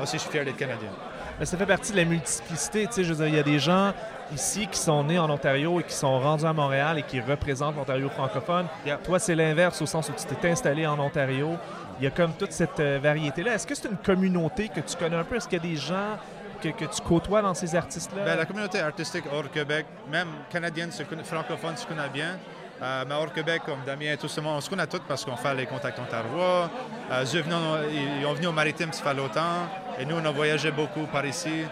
Aussi, 0.00 0.16
je 0.16 0.22
suis 0.22 0.30
fier 0.30 0.44
d'être 0.44 0.56
canadien. 0.56 0.90
Mais 1.38 1.44
ça 1.44 1.56
fait 1.56 1.66
partie 1.66 1.92
de 1.92 1.96
la 1.96 2.04
multiplicité. 2.04 2.86
Tu 2.86 2.92
sais, 2.92 3.04
je 3.04 3.12
veux 3.12 3.24
dire, 3.24 3.26
il 3.26 3.36
y 3.36 3.38
a 3.38 3.42
des 3.42 3.58
gens 3.58 3.92
ici 4.32 4.66
qui 4.68 4.78
sont 4.78 5.04
nés 5.04 5.18
en 5.18 5.28
Ontario 5.28 5.80
et 5.80 5.82
qui 5.82 5.94
sont 5.94 6.18
rendus 6.20 6.44
à 6.44 6.52
Montréal 6.52 6.98
et 6.98 7.02
qui 7.02 7.20
représentent 7.20 7.76
l'Ontario 7.76 8.08
francophone. 8.08 8.66
Toi, 9.04 9.18
c'est 9.18 9.34
l'inverse, 9.34 9.82
au 9.82 9.86
sens 9.86 10.08
où 10.08 10.12
tu 10.12 10.34
t'es 10.34 10.50
installé 10.50 10.86
en 10.86 10.98
Ontario. 10.98 11.56
Il 12.00 12.04
y 12.04 12.06
a 12.06 12.10
comme 12.10 12.32
toute 12.32 12.52
cette 12.52 12.80
euh, 12.80 12.98
variété-là. 13.02 13.54
Est-ce 13.54 13.66
que 13.66 13.74
c'est 13.74 13.88
une 13.88 13.98
communauté 13.98 14.68
que 14.68 14.80
tu 14.80 14.96
connais 14.96 15.16
un 15.16 15.24
peu? 15.24 15.36
Est-ce 15.36 15.46
qu'il 15.46 15.58
y 15.62 15.66
a 15.66 15.68
des 15.70 15.76
gens 15.76 16.16
que, 16.62 16.68
tu 16.68 17.02
côtoies 17.06 17.42
dans 17.42 17.52
ces 17.52 17.74
artistes-là? 17.76 18.24
Ben, 18.24 18.36
la 18.36 18.46
communauté 18.46 18.80
artistique 18.80 19.24
hors 19.30 19.50
Québec, 19.50 19.84
même 20.10 20.28
canadienne, 20.48 20.90
se 20.90 21.02
connaît- 21.02 21.24
francophone, 21.24 21.76
se 21.76 21.86
connaît 21.86 22.08
bien. 22.08 22.38
Euh, 22.82 23.04
mais 23.06 23.14
hors 23.14 23.30
Québec, 23.34 23.60
comme 23.66 23.80
Damien 23.84 24.12
et 24.12 24.16
tout 24.16 24.28
ce 24.28 24.40
monde, 24.40 24.56
on 24.56 24.60
se 24.62 24.70
connaît 24.70 24.86
tous 24.86 25.02
parce 25.06 25.26
qu'on 25.26 25.36
fait 25.36 25.54
les 25.54 25.66
contacts 25.66 25.98
ontariois. 25.98 26.70
Euh, 27.10 27.24
venus- 27.24 27.44
ils, 27.92 28.20
ils 28.22 28.26
ont 28.26 28.32
venu 28.32 28.46
au 28.46 28.52
maritime, 28.52 28.90
ça 28.94 29.02
fait 29.04 29.14
longtemps. 29.14 29.68
Et 29.98 30.06
nous, 30.06 30.16
on 30.16 30.24
a 30.24 30.30
voyagé 30.30 30.70
beaucoup 30.70 31.04
par 31.12 31.26
ici. 31.26 31.64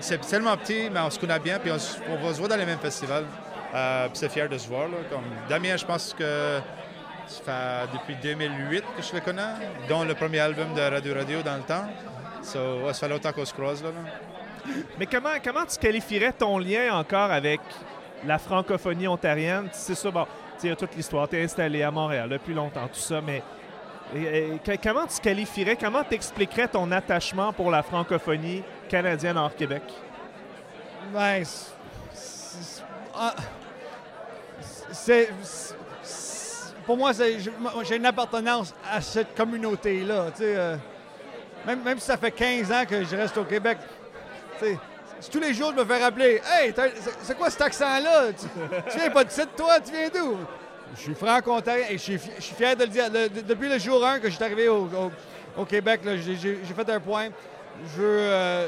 C'est 0.00 0.18
tellement 0.26 0.56
petit, 0.56 0.88
mais 0.90 1.00
on 1.00 1.10
se 1.10 1.18
connaît 1.18 1.38
bien. 1.38 1.58
Puis 1.58 1.70
on, 1.70 2.16
va 2.24 2.32
se 2.32 2.38
voir 2.38 2.48
dans 2.48 2.56
les 2.56 2.64
mêmes 2.64 2.78
festivals. 2.78 3.24
Euh, 3.74 4.08
c'est 4.14 4.30
fier 4.30 4.48
de 4.48 4.56
se 4.56 4.68
voir. 4.68 4.86
Comme 5.10 5.24
Damien, 5.50 5.76
je 5.76 5.84
pense 5.84 6.14
que 6.18 6.60
ça 7.26 7.42
fait 7.44 7.92
depuis 7.98 8.16
2008 8.22 8.84
que 8.96 9.02
je 9.02 9.14
le 9.14 9.20
connais, 9.20 9.42
dont 9.88 10.04
le 10.04 10.14
premier 10.14 10.40
album 10.40 10.72
de 10.74 10.80
Radio 10.80 11.14
Radio 11.14 11.42
dans 11.42 11.56
le 11.56 11.62
temps. 11.62 11.84
So, 12.42 12.58
ouais, 12.84 12.92
ça 12.94 13.00
fait 13.06 13.08
longtemps 13.08 13.32
qu'on 13.32 13.44
se 13.44 13.52
croise. 13.52 13.82
Là, 13.82 13.90
là. 13.90 14.72
Mais 14.98 15.06
comment, 15.06 15.30
comment 15.42 15.64
tu 15.64 15.76
qualifierais 15.78 16.32
ton 16.32 16.58
lien 16.58 16.94
encore 16.96 17.30
avec 17.30 17.60
la 18.24 18.38
francophonie 18.38 19.08
ontarienne? 19.08 19.68
C'est 19.72 19.94
ça, 19.94 20.10
bon, 20.10 20.24
tu 20.24 20.30
sais, 20.58 20.66
il 20.66 20.70
y 20.70 20.72
a 20.72 20.76
toute 20.76 20.94
l'histoire. 20.96 21.28
Tu 21.28 21.36
es 21.36 21.44
installé 21.44 21.82
à 21.82 21.90
Montréal 21.90 22.28
depuis 22.28 22.54
longtemps, 22.54 22.86
tout 22.88 22.98
ça, 23.00 23.20
mais 23.20 23.42
et- 24.14 24.54
et 24.54 24.58
que- 24.64 24.76
comment 24.82 25.06
tu 25.06 25.20
qualifierais, 25.20 25.76
comment 25.76 26.04
tu 26.04 26.14
expliquerais 26.14 26.68
ton 26.68 26.90
attachement 26.92 27.52
pour 27.52 27.70
la 27.70 27.82
francophonie 27.82 28.62
canadienne 28.88 29.36
hors 29.36 29.54
Québec? 29.54 29.82
Ben, 31.12 31.44
c'est- 31.44 31.70
c'est- 32.12 32.82
ah, 33.14 33.34
c'est- 34.92 35.30
c'est- 35.42 36.74
pour 36.86 36.96
moi, 36.96 37.10
j'ai 37.12 37.96
une 37.96 38.06
appartenance 38.06 38.72
à 38.90 39.00
cette 39.00 39.34
communauté-là. 39.34 40.26
euh, 40.40 40.76
même, 41.66 41.82
même 41.82 41.98
si 41.98 42.06
ça 42.06 42.16
fait 42.16 42.30
15 42.30 42.70
ans 42.72 42.84
que 42.88 43.04
je 43.04 43.16
reste 43.16 43.36
au 43.36 43.44
Québec, 43.44 43.78
tous 45.30 45.40
les 45.40 45.52
jours, 45.54 45.72
je 45.76 45.80
me 45.82 45.84
fais 45.84 46.02
rappeler 46.02 46.40
Hey, 46.50 46.72
c'est 47.22 47.36
quoi 47.36 47.50
cet 47.50 47.62
accent-là? 47.62 48.32
Tu, 48.32 48.46
tu 48.90 48.98
viens 48.98 49.10
pas 49.10 49.24
de 49.24 49.30
toi? 49.56 49.80
Tu 49.84 49.92
viens 49.92 50.08
d'où 50.14 50.36
Je 50.96 51.00
suis 51.00 51.14
franco-ontarien 51.14 51.86
et 51.90 51.94
je 51.98 52.02
suis, 52.02 52.18
fier 52.18 52.76
de 52.76 52.82
le 52.84 52.88
dire. 52.88 53.10
Depuis 53.10 53.68
le 53.68 53.78
jour 53.78 54.04
1 54.06 54.20
que 54.20 54.28
je 54.30 54.34
suis 54.36 54.44
arrivé 54.44 54.68
au, 54.68 54.88
au- 55.56 55.64
Québec, 55.64 56.00
j'ai 56.04 56.36
fait 56.36 56.90
un 56.90 57.00
point. 57.00 57.28
Je 57.96 58.00
veux. 58.00 58.18
euh, 58.20 58.66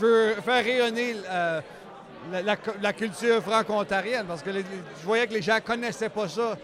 je 0.00 0.06
veux 0.06 0.34
faire 0.42 0.62
rayonner 0.64 1.16
euh, 1.28 1.60
la, 2.30 2.42
la- 2.42 2.56
la 2.80 2.92
culture 2.92 3.42
franco-ontarienne 3.42 4.26
parce 4.26 4.42
que 4.42 4.50
les- 4.50 4.62
je 5.00 5.04
voyais 5.04 5.26
que 5.26 5.34
les 5.34 5.42
gens 5.42 5.58
connaissaient 5.64 6.08
pas 6.08 6.28
ça 6.28 6.56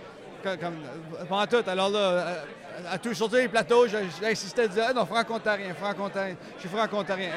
co- 0.42 0.56
comme, 0.60 0.74
euh, 1.18 1.24
pendant 1.28 1.46
tout. 1.46 1.68
Alors 1.68 1.88
là, 1.90 1.98
euh, 1.98 2.34
à, 2.88 2.92
à 2.94 2.98
tout 2.98 3.12
sortir 3.14 3.38
les 3.40 3.48
plateaux, 3.48 3.86
j'insistais 3.88 4.62
à 4.62 4.68
dire 4.68 4.84
ah 4.88 4.92
non, 4.92 5.04
franco-ontarien, 5.06 5.74
franco-ontarien, 5.74 6.36
je 6.56 6.60
suis 6.60 6.68
franco-ontarien. 6.68 7.30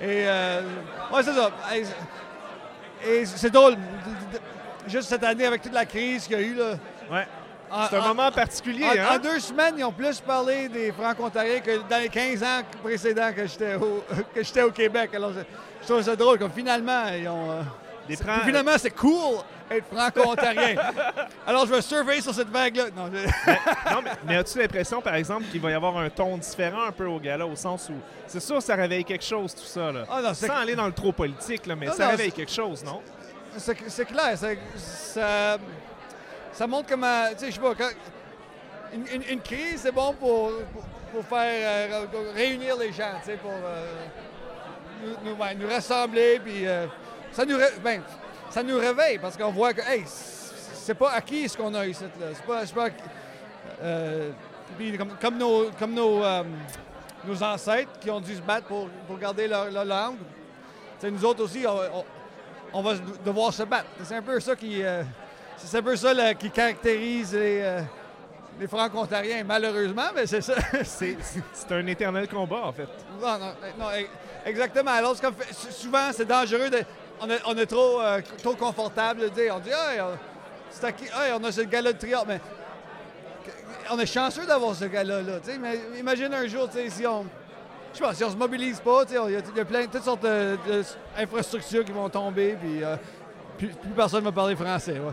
Et 0.00 0.24
euh, 0.26 0.62
ouais, 1.12 1.22
c'est 1.22 1.34
ça. 1.34 1.50
Et- 3.06 3.26
c'est 3.26 3.50
drôle. 3.50 3.76
Juste 4.86 5.08
cette 5.08 5.22
année, 5.24 5.46
avec 5.46 5.62
toute 5.62 5.72
la 5.72 5.86
crise 5.86 6.26
qu'il 6.26 6.32
y 6.36 6.40
a 6.40 6.42
eu, 6.42 6.54
là. 6.54 6.74
Ouais. 7.10 7.26
C'est 7.88 7.96
un 7.96 8.00
en- 8.00 8.08
moment 8.08 8.30
particulier, 8.30 8.84
en, 8.84 8.90
hein? 8.90 9.14
en 9.14 9.18
deux 9.18 9.40
semaines, 9.40 9.76
ils 9.78 9.84
ont 9.84 9.92
plus 9.92 10.20
parlé 10.20 10.68
des 10.68 10.92
Franco-Ontariens 10.92 11.60
que 11.60 11.78
dans 11.88 11.98
les 12.02 12.08
15 12.10 12.42
ans 12.42 12.60
précédents 12.82 13.32
que 13.32 13.46
j'étais 13.46 13.76
au, 13.76 14.04
que 14.34 14.42
j'étais 14.42 14.62
au 14.62 14.70
Québec. 14.70 15.10
Alors, 15.14 15.30
je, 15.82 15.86
trouve 15.86 16.02
ça 16.02 16.16
drôle. 16.16 16.38
Comme 16.38 16.52
finalement, 16.52 17.04
ils 17.08 17.28
ont. 17.28 17.50
euh, 17.50 17.62
Des 18.08 18.16
Finalement, 18.16 18.72
c'est 18.78 18.90
cool 18.90 19.36
être 19.70 19.86
Franco-Ontarien. 19.90 20.74
Alors, 21.46 21.66
je 21.66 21.72
vais 21.74 21.80
surfer 21.82 22.20
sur 22.20 22.34
cette 22.34 22.48
vague-là. 22.50 22.84
Non, 22.94 23.10
je- 23.12 23.90
non, 23.94 24.02
mais, 24.02 24.10
mais 24.26 24.36
as-tu 24.36 24.58
l'impression, 24.58 25.00
par 25.00 25.14
exemple, 25.14 25.44
qu'il 25.50 25.60
va 25.60 25.70
y 25.70 25.74
avoir 25.74 25.96
un 25.96 26.10
ton 26.10 26.36
différent 26.36 26.82
un 26.84 26.92
peu 26.92 27.06
au 27.06 27.18
gala, 27.18 27.46
au 27.46 27.56
sens 27.56 27.88
où 27.88 27.94
c'est 28.26 28.40
sûr 28.40 28.60
ça 28.60 28.74
réveille 28.74 29.04
quelque 29.04 29.24
chose, 29.24 29.54
tout 29.54 29.64
ça, 29.64 29.90
là. 29.92 30.04
Ah 30.10 30.20
non, 30.22 30.34
Sans 30.34 30.48
aller 30.56 30.74
dans 30.74 30.86
le 30.86 30.92
trop 30.92 31.12
politique, 31.12 31.64
là, 31.66 31.74
mais 31.74 31.86
Non, 31.86 31.92
ça 31.94 32.08
réveille 32.08 32.32
quelque 32.32 32.52
chose, 32.52 32.84
non? 32.84 33.00
c'est 33.56 34.04
clair. 34.04 34.36
Ça, 34.76 35.58
ça 36.52 36.66
montre 36.66 36.88
comment. 36.88 37.28
Tu 37.32 37.38
sais, 37.38 37.46
je 37.46 37.52
sais 37.54 37.60
pas. 37.60 37.74
quand- 37.74 37.90
une, 38.94 39.06
une- 39.14 39.28
une 39.30 39.40
crise, 39.40 39.80
c'est 39.82 39.92
bon 39.92 40.12
pour, 40.12 40.50
pour, 40.72 40.82
pour 41.12 41.24
faire 41.24 41.88
euh, 41.92 42.04
réunir 42.34 42.76
les 42.76 42.92
gens, 42.92 43.12
tu 43.20 43.30
sais, 43.30 43.36
pour 43.38 43.52
euh, 43.52 43.86
nous, 45.24 45.68
rassembler. 45.68 46.40
Puis 46.44 46.66
euh, 46.66 46.86
ça, 47.30 47.44
nous 47.44 47.56
ben, 47.82 48.02
ça 48.50 48.62
nous 48.62 48.78
réveille 48.78 49.18
parce 49.18 49.36
qu'on 49.36 49.50
voit 49.50 49.72
que, 49.72 49.80
hey, 49.80 50.04
c'est 50.06 50.94
pas 50.94 51.12
acquis 51.12 51.48
ce 51.48 51.56
qu'on 51.56 51.74
a 51.74 51.86
ici. 51.86 52.04
C'est 52.34 52.46
pas. 52.46 52.64
pas. 52.66 52.88
Euh, 53.82 54.30
comme, 55.20 55.36
nos, 55.36 55.70
comme 55.78 55.92
nos, 55.94 56.24
euh, 56.24 56.42
nos 57.26 57.42
ancêtres 57.42 57.98
qui 58.00 58.10
ont 58.10 58.20
dû 58.20 58.34
se 58.34 58.40
battre 58.40 58.66
pour, 58.66 58.88
pour 59.06 59.18
garder 59.18 59.46
leur, 59.46 59.70
langue. 59.84 60.16
Nous 61.02 61.24
autres 61.24 61.44
aussi, 61.44 61.64
on, 62.72 62.82
va 62.82 62.94
devoir 63.24 63.52
se 63.52 63.64
battre. 63.64 63.86
C'est 64.02 64.14
un 64.14 64.22
peu 64.22 64.40
ça 64.40 64.56
qui, 64.56 64.82
c'est 65.56 65.78
un 65.78 65.82
peu 65.82 65.96
ça 65.96 66.34
qui 66.34 66.50
caractérise 66.50 67.34
les, 67.34 67.82
les 68.62 68.68
Franco-Ontariens, 68.68 69.42
malheureusement, 69.44 70.10
mais 70.14 70.24
c'est 70.26 70.40
ça. 70.40 70.54
C'est 70.84 71.16
c'est 71.52 71.72
un 71.72 71.84
éternel 71.88 72.28
combat, 72.28 72.62
en 72.64 72.72
fait. 72.72 72.86
Non, 73.20 73.36
non, 73.38 73.52
non, 73.78 73.86
e- 73.90 74.06
exactement. 74.46 74.92
Alors, 74.92 75.20
comme 75.20 75.34
souvent, 75.70 76.10
c'est 76.12 76.24
dangereux 76.26 76.70
de. 76.70 76.78
on, 77.20 77.28
est, 77.28 77.40
on 77.46 77.56
est 77.58 77.66
trop, 77.66 78.00
euh, 78.00 78.20
trop 78.40 78.54
confortable 78.54 79.22
de 79.22 79.28
dire. 79.30 79.54
On 79.56 79.58
dit, 79.58 79.70
hey, 79.70 80.00
on, 80.00 80.16
c'est 80.70 80.84
acquis- 80.86 81.06
hey, 81.12 81.32
on 81.36 81.42
a 81.42 81.50
ce 81.50 81.62
gars-là 81.62 81.92
de 81.92 81.98
triard. 81.98 82.24
Mais 82.26 82.40
on 83.90 83.98
est 83.98 84.06
chanceux 84.06 84.46
d'avoir 84.46 84.76
ce 84.76 84.84
gars-là. 84.84 85.22
Là, 85.22 85.40
tu 85.40 85.50
sais, 85.50 85.58
mais 85.58 85.80
imagine 85.98 86.32
un 86.32 86.46
jour, 86.46 86.68
si 86.72 87.04
on. 87.06 87.26
Je 87.92 87.98
sais 87.98 88.04
pas, 88.04 88.14
si 88.14 88.22
on 88.24 88.30
se 88.30 88.36
mobilise 88.36 88.78
pas, 88.78 89.02
il 89.08 89.14
y, 89.14 89.18
a- 89.18 89.28
il 89.28 89.56
y 89.56 89.60
a 89.60 89.64
plein, 89.64 89.86
toutes 89.86 90.04
sortes 90.04 90.22
d'infrastructures 90.24 91.84
qui 91.84 91.92
vont 91.92 92.08
tomber, 92.08 92.56
puis 92.60 92.84
euh, 92.84 92.96
plus, 93.58 93.68
plus 93.68 93.90
personne 93.90 94.22
va 94.22 94.30
parler 94.30 94.54
français. 94.54 94.92
ouais. 95.00 95.12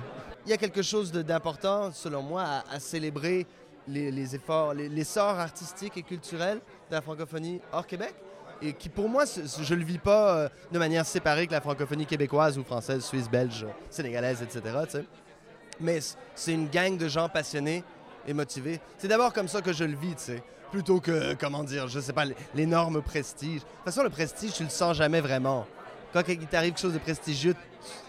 Il 0.50 0.54
y 0.54 0.56
a 0.56 0.58
quelque 0.58 0.82
chose 0.82 1.12
d'important, 1.12 1.92
selon 1.94 2.24
moi, 2.24 2.44
à, 2.72 2.80
célébrer 2.80 3.46
les, 3.88 4.34
efforts, 4.34 4.74
les- 4.74 4.90
l'essor 4.90 5.38
artistique 5.38 5.96
et 5.96 6.02
culturel 6.02 6.58
de 6.90 6.96
la 6.96 7.04
francophonie 7.04 7.62
hors 7.72 7.86
Québec. 7.86 8.16
Et 8.60 8.74
qui, 8.74 8.90
pour 8.90 9.08
moi, 9.10 9.26
je 9.28 9.74
ne 9.76 9.80
le 9.80 9.86
vis 9.86 10.00
pas 10.00 10.36
euh, 10.36 10.50
de 10.72 10.80
manière 10.80 11.06
séparée 11.06 11.46
que 11.46 11.52
la 11.52 11.62
francophonie 11.62 12.08
québécoise 12.08 12.58
ou 12.58 12.64
française, 12.64 13.06
suisse, 13.06 13.30
belge, 13.30 13.68
sénégalaise, 13.92 14.42
etc. 14.42 14.76
Mais 15.80 16.00
c'est 16.34 16.54
une 16.54 16.68
gang 16.68 16.98
de 16.98 17.08
gens 17.08 17.30
passionnés 17.30 17.84
et 18.28 18.34
motivés. 18.34 18.82
C'est 18.98 19.08
d'abord 19.08 19.34
comme 19.34 19.48
ça 19.48 19.62
que 19.62 19.72
je 19.72 19.84
le 19.84 19.96
vis, 19.96 20.16
tu 20.16 20.24
sais. 20.24 20.44
Plutôt 20.72 21.00
que, 21.00 21.36
comment 21.36 21.64
dire, 21.64 21.88
je 21.88 22.00
sais 22.00 22.12
pas, 22.14 22.26
l'énorme 22.56 23.04
prestige. 23.04 23.60
De 23.62 23.66
toute 23.68 23.86
façon, 23.86 24.02
le 24.02 24.10
prestige, 24.10 24.54
tu 24.54 24.64
le 24.64 24.70
sens 24.70 24.98
jamais 24.98 25.22
vraiment. 25.22 25.68
Quand 26.12 26.24
il 26.28 26.40
t'arrive 26.48 26.72
quelque 26.72 26.82
chose 26.82 26.94
de 26.94 26.98
prestigieux, 26.98 27.56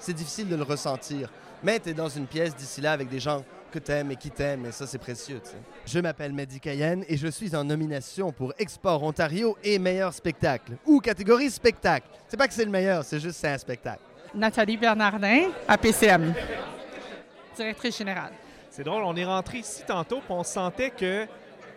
c'est 0.00 0.14
difficile 0.14 0.49
de 0.49 0.56
le 0.56 0.62
ressentir. 0.62 1.28
Mais 1.62 1.79
tu 1.81 1.90
es 1.90 1.95
dans 1.95 2.09
une 2.09 2.26
pièce 2.26 2.55
d'ici 2.55 2.81
là 2.81 2.93
avec 2.93 3.09
des 3.09 3.21
gens 3.21 3.45
que 3.71 3.79
t'aimes 3.79 4.11
et 4.11 4.17
qui 4.17 4.31
t'aiment, 4.31 4.67
et 4.67 4.73
ça, 4.73 4.85
c'est 4.87 4.99
précieux. 4.99 5.40
tu 5.45 5.50
sais. 5.50 5.57
Je 5.87 6.00
m'appelle 6.00 6.33
Mehdi 6.33 6.59
Cayenne 6.59 7.05
et 7.09 7.17
je 7.17 7.29
suis 7.29 7.55
en 7.55 7.62
nomination 7.62 8.33
pour 8.33 8.52
Export 8.59 9.00
Ontario 9.02 9.57
et 9.62 9.79
meilleur 9.79 10.12
spectacle. 10.12 10.73
Ou 10.87 10.99
catégorie 11.00 11.50
spectacle. 11.50 12.07
C'est 12.26 12.37
pas 12.37 12.49
que 12.49 12.55
c'est 12.55 12.64
le 12.64 12.71
meilleur, 12.71 13.05
c'est 13.05 13.21
juste 13.21 13.38
c'est 13.38 13.49
un 13.49 13.59
spectacle. 13.59 14.00
Nathalie 14.35 14.76
Bernardin, 14.76 15.50
à 15.69 15.76
PCM, 15.79 16.35
directrice 17.57 17.97
générale. 17.99 18.33
C'est 18.71 18.85
drôle, 18.85 19.02
on 19.05 19.14
est 19.17 19.25
rentré 19.25 19.59
ici 19.59 19.83
tantôt, 19.87 20.17
puis 20.21 20.31
on 20.33 20.45
sentait 20.45 20.90
que 20.90 21.26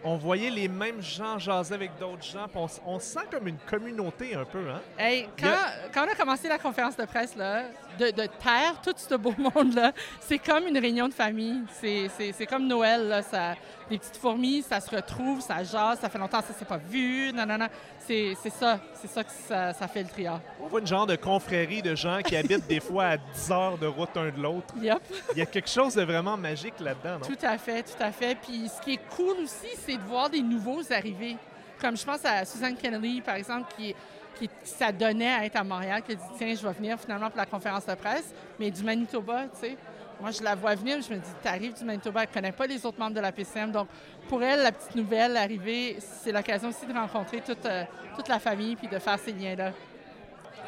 on 0.06 0.18
voyait 0.18 0.50
les 0.50 0.68
mêmes 0.68 1.02
gens 1.02 1.40
jaser 1.40 1.74
avec 1.76 1.92
d'autres 1.98 2.24
gens, 2.24 2.48
puis 2.48 2.58
on, 2.58 2.68
on 2.96 3.00
sent 3.00 3.22
comme 3.32 3.48
une 3.48 3.58
communauté 3.58 4.36
un 4.36 4.44
peu, 4.44 4.70
hein? 4.70 4.82
Hey, 5.00 5.28
a- 5.44 5.90
quand 5.94 6.06
on 6.06 6.12
a 6.12 6.16
commencé 6.16 6.50
la 6.50 6.58
conférence 6.60 6.98
de 6.98 7.06
presse, 7.06 7.36
là, 7.38 7.64
de, 8.00 8.12
de 8.12 8.28
terre 8.42 8.80
tout 8.84 8.94
ce 8.96 9.16
beau 9.16 9.34
monde-là, 9.56 9.92
c'est 10.22 10.40
comme 10.40 10.68
une 10.68 10.78
réunion 10.78 11.08
de 11.08 11.14
famille. 11.14 11.62
C'est, 11.82 12.46
comme 12.48 12.68
Noël. 12.68 13.08
Là, 13.08 13.22
ça, 13.22 13.56
les 13.90 13.98
petites 13.98 14.18
fourmis, 14.18 14.62
ça 14.62 14.80
se 14.80 14.94
retrouve, 14.94 15.42
ça 15.42 15.64
jase, 15.64 16.00
ça 16.00 16.10
fait 16.10 16.18
longtemps 16.18 16.40
que 16.42 16.48
ça 16.48 16.54
s'est 16.54 16.66
pas 16.66 16.78
vu. 16.78 17.32
Non, 17.34 17.46
non, 17.46 17.58
non. 17.58 17.68
C'est, 18.00 18.36
ça. 18.50 18.80
C'est 18.94 19.08
ça 19.08 19.24
que 19.24 19.32
ça, 19.48 19.74
ça 19.74 19.88
fait 19.88 20.04
le 20.04 20.10
triard. 20.10 20.42
On 20.62 20.68
voit 20.68 20.80
une 20.80 20.88
genre 20.88 21.08
de 21.08 21.16
confrérie 21.16 21.82
de 21.82 21.96
gens 21.96 22.22
qui 22.22 22.36
habitent 22.36 22.68
des 22.68 22.80
fois 22.80 23.06
à 23.06 23.18
10 23.18 23.52
heures 23.52 23.78
de 23.78 23.88
route 23.88 24.16
un 24.16 24.30
de 24.30 24.42
l'autre. 24.42 24.74
Yep. 24.82 25.02
Il 25.34 25.40
y 25.40 25.42
a 25.42 25.46
quelque 25.46 25.70
chose 25.70 25.96
de 25.96 26.04
vraiment 26.04 26.38
magique 26.38 26.80
là-dedans, 26.80 27.20
non? 27.20 27.26
Tout 27.26 27.46
à 27.46 27.58
fait, 27.58 27.84
tout 27.84 28.02
à 28.02 28.12
fait. 28.12 28.36
Puis 28.36 28.70
ce 28.70 28.82
qui 28.82 28.94
est 28.94 29.02
cool 29.16 29.38
aussi, 29.44 29.68
c'est 29.86 29.98
de 29.98 30.04
voir 30.04 30.30
des 30.30 30.42
nouveaux 30.42 30.82
arriver. 30.92 31.38
Comme 31.80 31.98
je 31.98 32.06
pense 32.06 32.24
à 32.24 32.46
Suzanne 32.46 32.76
Kennedy, 32.76 33.22
par 33.22 33.36
exemple, 33.36 33.74
qui, 33.76 33.96
qui 34.36 34.50
s'adonnait 34.64 35.34
à 35.34 35.46
être 35.46 35.56
à 35.56 35.64
Montréal, 35.64 36.02
qui 36.02 36.14
a 36.14 36.16
dit 36.16 36.22
Tiens, 36.38 36.56
je 36.56 36.66
vais 36.68 36.74
venir 36.74 37.00
finalement 37.00 37.30
pour 37.30 37.38
la 37.38 37.46
conférence 37.46 37.86
de 37.86 37.94
presse, 37.96 38.34
mais 38.60 38.72
du 38.72 38.84
Manitoba, 38.84 39.44
tu 39.54 39.68
sais. 39.68 39.78
Moi, 40.22 40.32
je 40.32 40.44
la 40.44 40.56
vois 40.56 40.76
venir, 40.76 41.02
je 41.02 41.14
me 41.14 41.20
dis 41.20 41.30
T'arrives 41.42 41.74
du 41.74 41.84
Manitoba, 41.84 42.24
elle 42.24 42.30
ne 42.30 42.34
connaît 42.34 42.52
pas 42.52 42.68
les 42.68 42.86
autres 42.86 43.00
membres 43.00 43.16
de 43.16 43.20
la 43.20 43.32
PCM. 43.32 43.72
Donc, 43.72 43.88
pour 44.30 44.42
elle, 44.44 44.62
la 44.62 44.72
petite 44.72 44.96
nouvelle 44.96 45.36
arrivée, 45.38 45.98
c'est 46.00 46.32
l'occasion 46.32 46.70
aussi 46.70 46.86
de 46.86 46.94
rencontrer 46.94 47.42
toute, 47.42 47.66
euh, 47.66 47.84
toute 48.16 48.28
la 48.28 48.40
famille 48.40 48.76
puis 48.76 48.88
de 48.88 49.00
faire 49.00 49.20
ces 49.20 49.34
liens-là. 49.34 49.72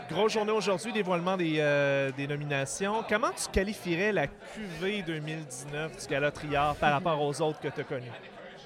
Grosse 0.10 0.34
journée 0.34 0.52
aujourd'hui, 0.52 0.92
dévoilement 0.92 1.36
des, 1.36 1.56
euh, 1.60 2.12
des 2.12 2.28
nominations. 2.28 3.04
Comment 3.10 3.32
tu 3.32 3.50
qualifierais 3.52 4.12
la 4.12 4.28
QV 4.28 5.02
2019 5.02 6.00
du 6.00 6.08
Gala 6.08 6.32
Triard 6.32 6.76
par 6.76 6.92
rapport 6.92 7.20
aux 7.20 7.42
autres 7.42 7.60
que 7.60 7.70
tu 7.70 7.82
as 7.82 7.84
connus? 7.84 8.12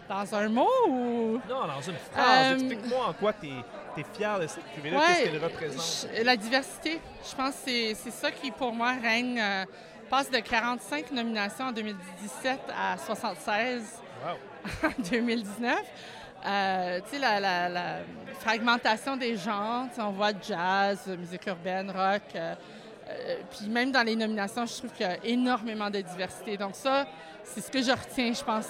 Dans 0.10 0.36
un 0.36 0.50
mot 0.50 0.68
ou? 0.88 1.40
Non, 1.48 1.68
dans 1.68 1.82
une 1.82 1.96
phrase. 2.12 2.52
Euh, 2.52 2.54
Explique-moi 2.56 3.06
en 3.10 3.14
quoi 3.14 3.32
tu 3.34 3.48
es, 3.48 4.04
fier 4.18 4.40
de 4.40 4.48
cette 4.48 4.64
QV-là, 4.76 4.98
Ouais, 4.98 5.04
qu'est-ce 5.08 5.24
qu'elle 5.32 5.44
représente? 5.44 6.08
je- 6.18 6.24
La 6.24 6.36
diversité, 6.36 7.00
je 7.30 7.36
pense 7.36 7.54
que 7.64 7.94
c'est- 7.94 8.12
ça 8.12 8.32
qui, 8.32 8.50
pour 8.52 8.74
moi, 8.74 8.94
règne. 9.02 9.40
euh, 9.40 9.66
passe 10.10 10.32
de 10.32 10.40
45 10.40 11.12
nominations 11.12 11.66
en 11.66 11.72
2017 11.72 12.60
à 12.76 12.98
76 12.98 14.02
en 14.84 14.90
2019. 15.12 15.80
Euh, 16.46 17.00
tu 17.02 17.10
sais, 17.12 17.20
la, 17.20 17.40
la- 17.40 17.70
la 17.70 17.96
fragmentation 18.40 19.16
des 19.18 19.36
genres, 19.38 19.86
on 20.00 20.10
voit 20.12 20.32
jazz, 20.42 21.06
musique 21.20 21.46
urbaine, 21.46 21.92
rock. 21.92 22.24
Euh, 23.10 23.42
puis 23.50 23.68
même 23.70 23.92
dans 23.92 24.04
les 24.04 24.16
nominations, 24.16 24.66
je 24.66 24.78
trouve 24.78 24.92
qu'il 24.92 25.06
y 25.06 25.10
a 25.10 25.24
énormément 25.26 25.90
de 25.90 26.02
diversité. 26.02 26.58
Donc 26.58 26.76
ça, 26.76 27.08
c'est 27.44 27.62
ce 27.62 27.72
que 27.72 27.82
je 27.82 27.92
retiens, 27.92 28.34
je 28.34 28.44
pense, 28.44 28.68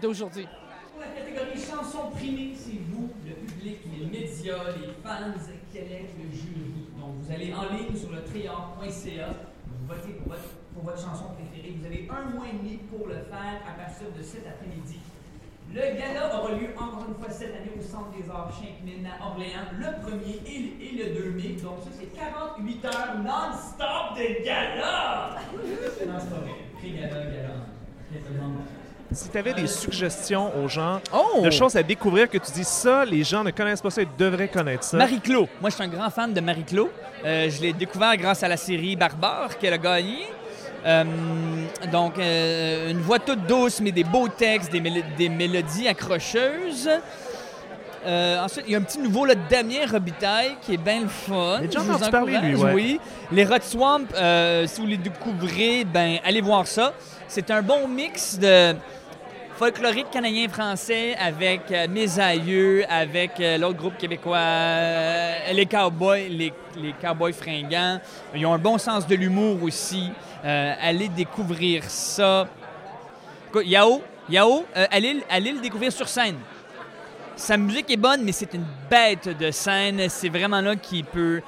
d'aujourd'hui. 0.00 0.46
Pour 0.92 1.00
la 1.02 1.08
catégorie 1.08 1.58
chansons 1.58 2.10
primées, 2.10 2.54
c'est 2.56 2.78
vous, 2.88 3.10
le 3.26 3.34
public, 3.34 3.78
les 3.98 4.06
médias, 4.06 4.70
les 4.80 4.92
fans 5.02 5.34
électent 5.74 6.16
le 6.18 6.30
jury. 6.30 6.88
Donc, 6.98 7.16
vous 7.20 7.32
allez 7.32 7.52
en 7.52 7.74
ligne 7.74 7.96
sur 7.96 8.12
le 8.12 8.22
triard.ca, 8.22 9.28
vous 9.66 9.86
votez 9.86 10.12
pour 10.74 10.84
votre 10.84 11.00
chanson 11.00 11.34
préférée. 11.34 11.74
Vous 11.78 11.86
avez 11.86 12.08
un 12.10 12.30
mois 12.30 12.46
et 12.48 12.56
demi 12.56 12.78
pour 12.90 13.08
le 13.08 13.14
faire 13.14 13.60
à 13.68 13.72
partir 13.76 14.06
de 14.16 14.22
cet 14.22 14.46
après-midi. 14.46 15.00
Le 15.72 15.80
gala 15.80 16.36
aura 16.38 16.50
lieu 16.52 16.68
encore 16.76 17.04
une 17.08 17.14
fois 17.16 17.32
cette 17.32 17.50
année 17.54 17.72
au 17.76 17.82
Centre 17.82 18.10
des 18.16 18.30
Arts 18.30 18.52
Chinkmin 18.52 19.08
à 19.10 19.26
Orléans, 19.26 19.66
le 19.76 19.86
1er 19.86 20.40
et, 20.46 20.58
le- 20.58 20.84
et 20.84 21.08
le 21.14 21.20
2 21.20 21.30
mai. 21.32 21.56
Donc, 21.62 21.78
ça, 21.82 21.90
c'est 21.98 22.14
48 22.16 22.84
heures 22.84 23.16
non-stop 23.24 24.16
de 24.16 24.44
gala! 24.44 25.36
non, 25.52 25.58
c'est 25.96 26.06
pas 26.06 26.36
vrai. 26.36 26.50
Pré-gala, 26.78 27.08
gala. 27.08 27.54
Quelques 28.12 28.40
moments. 28.40 28.60
Si 29.10 29.28
tu 29.28 29.38
avais 29.38 29.54
des 29.54 29.66
suggestions 29.66 30.52
aux 30.62 30.68
gens 30.68 31.00
Oh! 31.12 31.40
de 31.44 31.50
choses 31.50 31.74
à 31.76 31.82
découvrir 31.82 32.28
que 32.28 32.38
tu 32.38 32.50
dis 32.52 32.64
ça, 32.64 33.04
les 33.04 33.22
gens 33.24 33.42
ne 33.44 33.50
connaissent 33.50 33.82
pas 33.82 33.90
ça, 33.90 34.02
ils 34.02 34.08
devraient 34.16 34.48
connaître 34.48 34.84
ça. 34.84 34.96
Marie-Claude. 34.96 35.48
Moi, 35.60 35.70
je 35.70 35.74
suis 35.74 35.84
un 35.84 35.88
grand 35.88 36.10
fan 36.10 36.32
de 36.32 36.40
Marie-Claude. 36.40 36.88
Euh, 37.24 37.48
je 37.50 37.60
l'ai 37.62 37.72
découvert 37.72 38.16
grâce 38.16 38.42
à 38.44 38.48
la 38.48 38.56
série 38.56 38.94
Barbare 38.96 39.56
qu'elle 39.58 39.72
a 39.74 39.78
gagné. 39.78 40.26
Euh, 40.84 41.04
donc, 41.90 42.18
euh, 42.18 42.90
une 42.90 43.00
voix 43.00 43.18
toute 43.18 43.46
douce, 43.46 43.80
mais 43.80 43.90
des 43.92 44.04
beaux 44.04 44.28
textes, 44.28 44.70
des, 44.70 44.80
mélo- 44.80 45.02
des 45.16 45.28
mélodies 45.28 45.88
accrocheuses. 45.88 46.90
Euh, 48.06 48.44
ensuite, 48.44 48.64
il 48.66 48.72
y 48.72 48.74
a 48.74 48.78
un 48.78 48.82
petit 48.82 48.98
nouveau, 48.98 49.24
là, 49.24 49.34
Damien 49.48 49.86
Robitaille, 49.90 50.56
qui 50.60 50.74
est 50.74 50.78
bien 50.78 51.00
le 51.00 51.08
fun. 51.08 51.60
Déjà 51.62 51.78
Je 51.80 51.84
vous 51.84 52.10
parler, 52.10 52.38
lui, 52.38 52.54
ouais. 52.56 52.72
Oui. 52.74 53.00
Les 53.32 53.44
Rot 53.46 53.54
Swamp, 53.62 54.02
si 54.66 54.80
vous 54.80 54.86
les 54.86 54.98
découvrez, 54.98 55.84
ben, 55.84 56.18
allez 56.24 56.42
voir 56.42 56.66
ça. 56.66 56.92
C'est 57.28 57.50
un 57.50 57.62
bon 57.62 57.88
mix 57.88 58.38
de 58.38 58.74
folklorique 59.56 60.10
canadien-français 60.10 61.14
avec 61.14 61.70
euh, 61.70 61.86
mes 61.88 62.18
aïeux, 62.18 62.84
avec 62.88 63.38
euh, 63.38 63.56
l'autre 63.56 63.78
groupe 63.78 63.96
québécois, 63.96 64.36
euh, 64.36 65.52
les 65.52 65.66
Cowboys, 65.66 66.28
les, 66.28 66.52
les 66.76 66.92
Cowboys 67.00 67.32
fringants. 67.32 68.00
Ils 68.34 68.44
ont 68.46 68.54
un 68.54 68.58
bon 68.58 68.78
sens 68.78 69.06
de 69.06 69.14
l'humour 69.14 69.62
aussi. 69.62 70.10
Euh, 70.44 70.74
allez 70.80 71.08
découvrir 71.08 71.84
ça. 71.84 72.48
Yao, 73.64 74.02
Yao 74.28 74.64
allez, 74.90 75.22
le 75.52 75.60
découvrir 75.60 75.92
sur 75.92 76.08
scène. 76.08 76.36
Sa 77.36 77.56
musique 77.56 77.90
est 77.90 77.96
bonne, 77.96 78.24
mais 78.24 78.32
c'est 78.32 78.52
une 78.54 78.66
bête 78.90 79.28
de 79.28 79.50
scène. 79.52 80.08
C'est 80.08 80.28
vraiment 80.28 80.60
là 80.60 80.74
qu'il 80.74 81.04
peut 81.04 81.40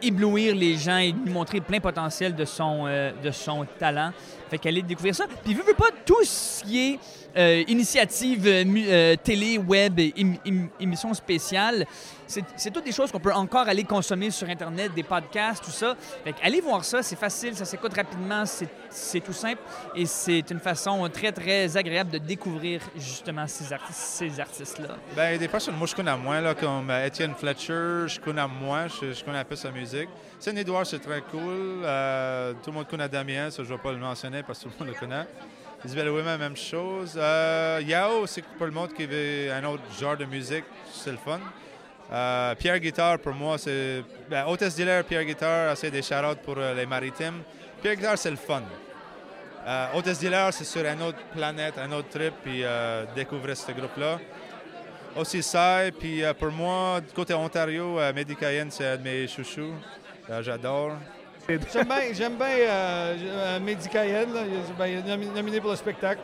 éblouir 0.00 0.54
les 0.54 0.76
gens 0.76 0.96
et 0.96 1.12
nous 1.12 1.32
montrer 1.32 1.60
plein 1.60 1.78
potentiel 1.78 2.34
de 2.34 2.44
son, 2.44 2.86
de 2.86 3.30
son 3.30 3.66
talent. 3.78 4.10
Fait 4.50 4.58
qu'allez 4.58 4.82
découvrir 4.82 5.14
ça. 5.14 5.26
Puis, 5.44 5.54
veux, 5.54 5.62
veux 5.62 5.74
pas, 5.74 5.90
tout 6.04 6.24
ce 6.24 6.64
qui 6.64 6.94
est 6.94 6.98
euh, 7.36 7.62
initiative 7.68 8.46
euh, 8.46 8.64
euh, 8.66 9.16
télé, 9.22 9.58
web, 9.58 10.00
émissions 10.80 11.12
spéciales, 11.14 11.86
c'est 12.26 12.70
toutes 12.70 12.84
des 12.84 12.92
choses 12.92 13.10
qu'on 13.10 13.20
peut 13.20 13.32
encore 13.32 13.68
aller 13.68 13.84
consommer 13.84 14.30
sur 14.30 14.48
Internet, 14.48 14.92
des 14.94 15.02
podcasts, 15.02 15.64
tout 15.64 15.70
ça. 15.70 15.96
Fait 16.24 16.34
allez 16.42 16.60
voir 16.60 16.84
ça, 16.84 17.02
c'est 17.02 17.16
facile, 17.16 17.54
ça 17.56 17.64
s'écoute 17.64 17.94
rapidement, 17.94 18.44
c'est 18.90 19.20
tout 19.20 19.32
simple 19.32 19.62
et 19.94 20.04
c'est 20.04 20.50
une 20.50 20.58
façon 20.58 21.08
très, 21.10 21.32
très 21.32 21.74
agréable 21.74 22.10
de 22.10 22.18
découvrir 22.18 22.82
justement 22.96 23.46
ces, 23.46 23.72
arti- 23.72 23.92
ces 23.92 24.40
artistes-là. 24.40 24.96
Ben, 25.16 25.38
des 25.38 25.48
personnes, 25.48 25.76
moi, 25.76 25.86
je 25.86 25.94
connais 25.94 26.16
moins, 26.18 26.42
là, 26.42 26.54
comme 26.54 26.90
Étienne 26.90 27.34
Fletcher, 27.34 28.08
je 28.08 28.20
connais 28.20 28.46
moins, 28.46 28.88
je, 28.88 29.24
connais 29.24 29.38
un 29.38 29.44
peu 29.44 29.56
sa 29.56 29.70
musique. 29.70 30.08
Saint 30.38 30.54
Edouard, 30.56 30.86
c'est 30.86 30.98
très 30.98 31.22
cool. 31.22 31.80
Tout 32.62 32.70
le 32.70 32.72
monde 32.72 32.88
connaît 32.88 33.08
Damien, 33.08 33.50
ça, 33.50 33.62
je 33.64 33.72
ne 33.72 33.76
vais 33.76 33.82
pas 33.82 33.92
le 33.92 33.98
mentionner 33.98 34.42
parce 34.42 34.58
que 34.58 34.64
tout 34.64 34.74
le 34.80 34.84
monde 34.84 34.94
le 34.94 35.00
connaît. 35.00 35.26
Isabelle 35.84 36.10
Ouimet, 36.10 36.36
même 36.38 36.56
chose. 36.56 37.14
Euh, 37.16 37.80
Yao, 37.86 38.26
c'est 38.26 38.42
pour 38.42 38.66
le 38.66 38.72
monde 38.72 38.92
qui 38.92 39.06
veut 39.06 39.52
un 39.52 39.62
autre 39.64 39.84
genre 39.98 40.16
de 40.16 40.24
musique, 40.24 40.64
c'est 40.92 41.12
le 41.12 41.18
fun. 41.18 41.38
Euh, 42.10 42.54
Pierre 42.56 42.80
Guitare, 42.80 43.18
pour 43.20 43.32
moi, 43.32 43.58
c'est. 43.58 44.02
Ben, 44.28 44.44
Hôtesse 44.46 44.74
Diller, 44.74 45.02
Pierre 45.08 45.24
Guitare, 45.24 45.70
assez 45.70 45.88
des 45.88 46.02
shout 46.02 46.36
pour 46.44 46.56
euh, 46.58 46.74
les 46.74 46.84
maritimes. 46.84 47.42
Pierre 47.80 47.94
Guitare, 47.94 48.18
c'est 48.18 48.30
le 48.30 48.36
fun. 48.36 48.62
Euh, 49.66 49.86
Hôtesse 49.94 50.18
Diller, 50.18 50.48
c'est 50.50 50.64
sur 50.64 50.84
une 50.84 51.00
autre 51.00 51.18
planète, 51.32 51.78
un 51.78 51.92
autre 51.92 52.08
trip, 52.08 52.34
puis 52.42 52.64
découvrir 53.14 53.56
ce 53.56 53.70
groupe-là. 53.70 54.18
Aussi 55.16 55.42
ça, 55.42 55.82
puis 55.98 56.22
pour 56.38 56.50
moi, 56.50 57.00
du 57.00 57.12
côté 57.12 57.34
Ontario, 57.34 57.98
Mehdi 58.14 58.34
Cayenne, 58.34 58.70
c'est 58.70 58.86
un 58.86 58.96
de 58.96 59.02
mes 59.02 59.28
chouchous. 59.28 59.74
J'adore. 60.40 60.92
J'aime 61.48 61.84
bien, 61.86 61.96
j'aime 62.12 62.34
bien 62.36 62.46
euh, 62.46 63.16
euh, 63.24 63.60
Mehdi 63.60 63.88
Cayenne, 63.88 64.28
ben, 64.78 65.02
nominé 65.34 65.60
pour 65.62 65.70
le 65.70 65.76
spectacle. 65.76 66.20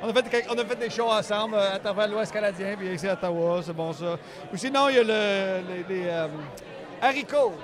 On 0.00 0.08
a 0.08 0.12
fait, 0.22 0.46
on 0.48 0.56
a 0.56 0.64
fait 0.64 0.76
des 0.76 0.88
shows 0.88 1.10
ensemble 1.10 1.56
euh, 1.56 1.74
à 1.74 1.78
travers 1.80 2.06
l'Ouest 2.06 2.32
canadien, 2.32 2.76
puis 2.78 2.86
ici 2.94 3.08
à 3.08 3.14
Ottawa, 3.14 3.60
c'est 3.64 3.72
bon 3.72 3.92
ça. 3.92 4.16
Ou 4.52 4.56
sinon, 4.56 4.88
il 4.88 4.94
y 4.94 4.98
a 4.98 5.02
le, 5.02 5.62
les, 5.88 5.96
les, 5.96 6.06
euh, 6.06 6.28
haricots. 7.02 7.54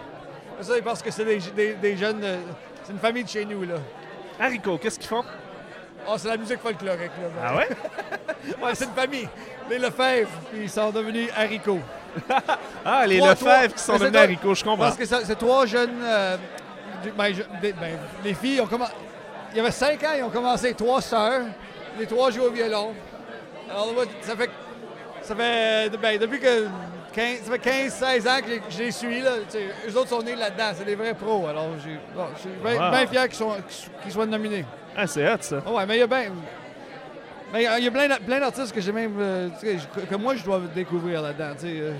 Ça, 0.60 0.72
parce 0.84 1.02
que 1.02 1.12
c'est 1.12 1.24
des, 1.24 1.38
des- 1.38 1.74
des 1.74 1.96
jeunes, 1.96 2.20
c'est 2.82 2.92
une 2.92 2.98
famille 2.98 3.22
de 3.22 3.28
chez 3.28 3.44
nous, 3.44 3.62
là. 3.62 3.76
Haricots, 4.40 4.78
qu'est-ce 4.78 4.98
qu'ils 4.98 5.08
font? 5.08 5.22
Oh, 6.08 6.14
c'est 6.16 6.26
la 6.28 6.36
musique 6.36 6.58
folklorique, 6.58 7.12
là. 7.22 7.28
Ah 7.44 7.56
ouais? 7.56 7.68
ouais, 8.64 8.74
c'est 8.74 8.86
une 8.86 8.90
famille. 8.90 9.28
Les 9.70 9.78
Lefebvre, 9.78 10.28
puis 10.50 10.62
ils 10.62 10.70
sont 10.70 10.90
devenus 10.90 11.28
haricots. 11.36 11.78
Ah, 12.84 13.06
les 13.06 13.18
Trois- 13.18 13.30
Lefebvre 13.30 13.50
trois- 13.52 13.68
qui 13.68 13.78
sont 13.82 13.98
devenus 13.98 14.16
haricots, 14.20 14.54
je 14.56 14.64
comprends. 14.64 14.84
Parce 14.84 14.96
que 14.96 15.04
c'est 15.06 15.36
trois 15.38 15.64
jeunes. 15.66 15.94
euh, 16.02 16.36
ben, 17.10 17.34
je- 17.34 17.42
ben, 17.60 17.98
les 18.24 18.34
filles 18.34 18.60
ont 18.60 18.66
commencé. 18.66 18.92
Il 19.52 19.58
y 19.58 19.60
avait 19.60 19.70
cinq 19.70 20.02
ans, 20.04 20.12
ils 20.16 20.22
ont 20.24 20.30
commencé 20.30 20.74
trois 20.74 21.00
sœurs. 21.00 21.42
Les 21.98 22.06
trois 22.06 22.30
jouent 22.30 22.44
au 22.44 22.50
violon. 22.50 22.92
Alors, 23.70 23.92
ça 24.22 24.36
fait. 24.36 24.50
Ça 25.22 25.34
fait. 25.34 25.90
ben, 26.00 26.18
depuis 26.18 26.40
que. 26.40 26.66
15, 27.12 27.42
ça 27.44 27.52
fait 27.52 27.58
15-16 27.60 28.26
ans 28.28 28.40
que 28.44 28.50
j'ai- 28.70 28.90
suis. 28.90 29.20
Là, 29.20 29.34
eux 29.88 29.96
autres 29.96 30.08
sont 30.08 30.22
nés 30.22 30.34
là-dedans. 30.34 30.72
C'est 30.74 30.84
des 30.84 30.96
vrais 30.96 31.14
pros. 31.14 31.46
Alors, 31.46 31.68
bon, 31.68 32.26
je 32.34 32.40
suis 32.40 32.50
bien 32.60 32.90
Wow. 32.90 33.06
fier 33.06 33.28
qu'ils 33.28 34.12
soient, 34.12 34.26
nominés. 34.26 34.64
Ah, 34.96 35.06
c'est 35.06 35.24
hot, 35.32 35.36
ça. 35.40 35.62
Ah 35.64 35.70
ouais, 35.70 35.86
mais 35.86 35.94
il 35.96 36.00
y 36.00 36.02
a 36.02 36.06
bien. 36.08 36.24
mais 37.52 37.62
il 37.78 37.84
y 37.84 37.86
a- 37.86 37.90
plein, 37.92 38.08
d'a- 38.08 38.18
plein 38.18 38.40
d'artistes 38.40 38.74
que 38.74 38.80
j'ai 38.80 38.90
même. 38.90 39.14
euh, 39.20 39.48
que, 40.10 40.16
moi, 40.16 40.34
je 40.34 40.42
dois 40.42 40.60
découvrir 40.74 41.22
là-dedans. 41.22 41.52
euh. 41.64 41.92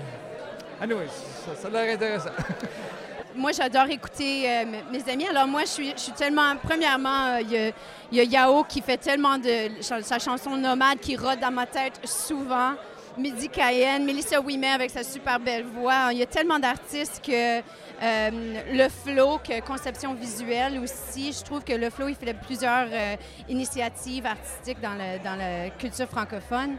Ça 1.61 1.67
a 1.69 1.71
l'air 1.71 1.93
intéressant. 1.95 2.29
Moi, 3.35 3.51
j'adore 3.51 3.89
écouter 3.89 4.49
euh, 4.49 4.63
mes 4.91 5.11
amis. 5.11 5.27
Alors, 5.27 5.47
moi, 5.47 5.61
je 5.61 5.67
suis, 5.97 6.11
tellement. 6.17 6.55
Premièrement, 6.63 7.35
euh, 7.35 7.71
il 8.11 8.17
y, 8.17 8.19
a- 8.19 8.23
Yao 8.23 8.63
qui 8.63 8.81
fait 8.81 8.97
tellement 8.97 9.37
de. 9.37 9.81
Sa, 9.81 10.19
chanson 10.19 10.55
Nomade 10.55 10.99
qui 10.99 11.17
rôde 11.17 11.39
dans 11.39 11.51
ma 11.51 11.65
tête 11.65 11.99
souvent. 12.05 12.73
Midi 13.17 13.47
Cayenne, 13.47 14.03
Melissa 14.05 14.41
Ouimet 14.41 14.71
avec 14.71 14.89
sa 14.91 15.03
super 15.03 15.39
belle 15.39 15.63
voix. 15.63 16.09
Il 16.11 16.17
y 16.17 16.23
a 16.23 16.25
tellement 16.25 16.59
d'artistes 16.59 17.21
que 17.25 17.59
euh, 17.59 18.29
le 18.73 18.89
flow, 18.89 19.37
que 19.37 19.61
conception 19.61 20.13
visuelle 20.13 20.79
aussi. 20.79 21.31
Je 21.31 21.41
trouve 21.43 21.63
que 21.63 21.71
le 21.73 21.89
flow, 21.89 22.09
il 22.09 22.15
fait 22.15 22.33
plusieurs 22.33 22.87
initiatives 23.47 24.25
artistiques 24.25 24.81
dans, 24.81 24.97
dans 25.23 25.35
la 25.37 25.69
culture 25.69 26.07
francophone. 26.07 26.75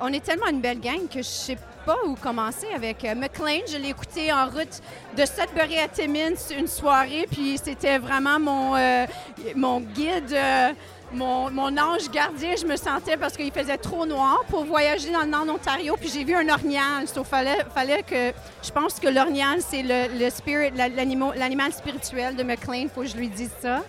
On 0.00 0.12
est 0.12 0.24
tellement 0.24 0.48
une 0.48 0.60
belle 0.60 0.80
gang 0.80 1.08
que 1.08 1.18
je 1.18 1.22
sais 1.22 1.58
pas 1.84 1.96
où 2.06 2.14
commencer 2.14 2.66
avec 2.74 3.04
euh, 3.04 3.14
McLean. 3.14 3.62
Je 3.66 3.78
l'ai 3.78 3.88
écouté 3.88 4.32
en 4.32 4.46
route 4.46 4.80
de 5.16 5.24
Sudbury 5.24 5.78
à 5.78 5.88
Timmins 5.88 6.36
une 6.56 6.68
soirée, 6.68 7.26
puis 7.30 7.58
c'était 7.62 7.98
vraiment 7.98 8.38
mon, 8.38 8.76
euh, 8.76 9.06
guide, 9.94 10.32
euh, 10.32 10.68
mon, 11.12 11.76
ange 11.76 12.10
gardien. 12.12 12.54
Je 12.60 12.66
me 12.66 12.76
sentais 12.76 13.16
parce 13.16 13.36
qu'il 13.36 13.50
faisait 13.50 13.78
trop 13.78 14.06
noir 14.06 14.44
pour 14.48 14.64
voyager 14.64 15.10
dans 15.10 15.22
le 15.22 15.30
nord 15.30 15.42
de 15.42 15.48
l'Ontario, 15.48 15.96
puis 15.98 16.10
j'ai 16.12 16.22
vu 16.24 16.34
un 16.34 16.48
orignal. 16.48 17.04
Il 17.04 17.24
fallait, 17.24 18.02
que... 18.02 18.32
Je 18.62 18.70
pense 18.70 19.00
que 19.00 19.08
l'orignal, 19.08 19.60
c'est 19.60 19.82
le, 19.82 20.30
spirit, 20.30 20.70
l'animal 20.76 21.72
spirituel 21.72 22.36
de 22.36 22.44
McLean. 22.44 22.82
Il 22.82 22.88
faut 22.88 23.00
que 23.00 23.08
je 23.08 23.16
lui 23.16 23.28
dise 23.28 23.50
ça. 23.60 23.82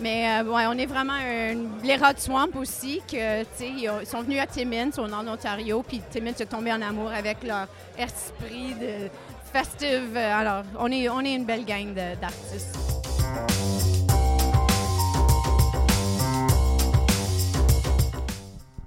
Mais 0.00 0.40
euh, 0.40 0.44
ouais, 0.44 0.64
on 0.66 0.72
est 0.78 0.86
vraiment 0.86 1.12
un- 1.12 1.84
les 1.84 1.96
Rod 1.96 2.18
Swamp 2.18 2.48
aussi, 2.58 3.02
que, 3.10 3.42
ils 3.62 3.88
ont- 3.90 4.00
ils 4.00 4.06
sont 4.06 4.22
venus 4.22 4.40
à 4.40 4.46
Timmins, 4.46 4.90
au 4.98 5.06
nord 5.06 5.22
de 5.22 5.26
l'Ontario, 5.26 5.82
puis 5.86 6.00
Timmins 6.10 6.32
est 6.38 6.46
tombé 6.46 6.72
en 6.72 6.80
amour 6.80 7.10
avec 7.10 7.42
leur 7.42 7.66
esprit 7.98 8.74
de 8.80 9.08
festive. 9.52 10.16
Alors, 10.16 10.62
on 10.78 10.90
est, 10.90 11.08
on 11.10 11.20
est 11.20 11.34
une 11.34 11.44
belle 11.44 11.64
gang 11.66 11.92
d'artistes. 11.94 12.78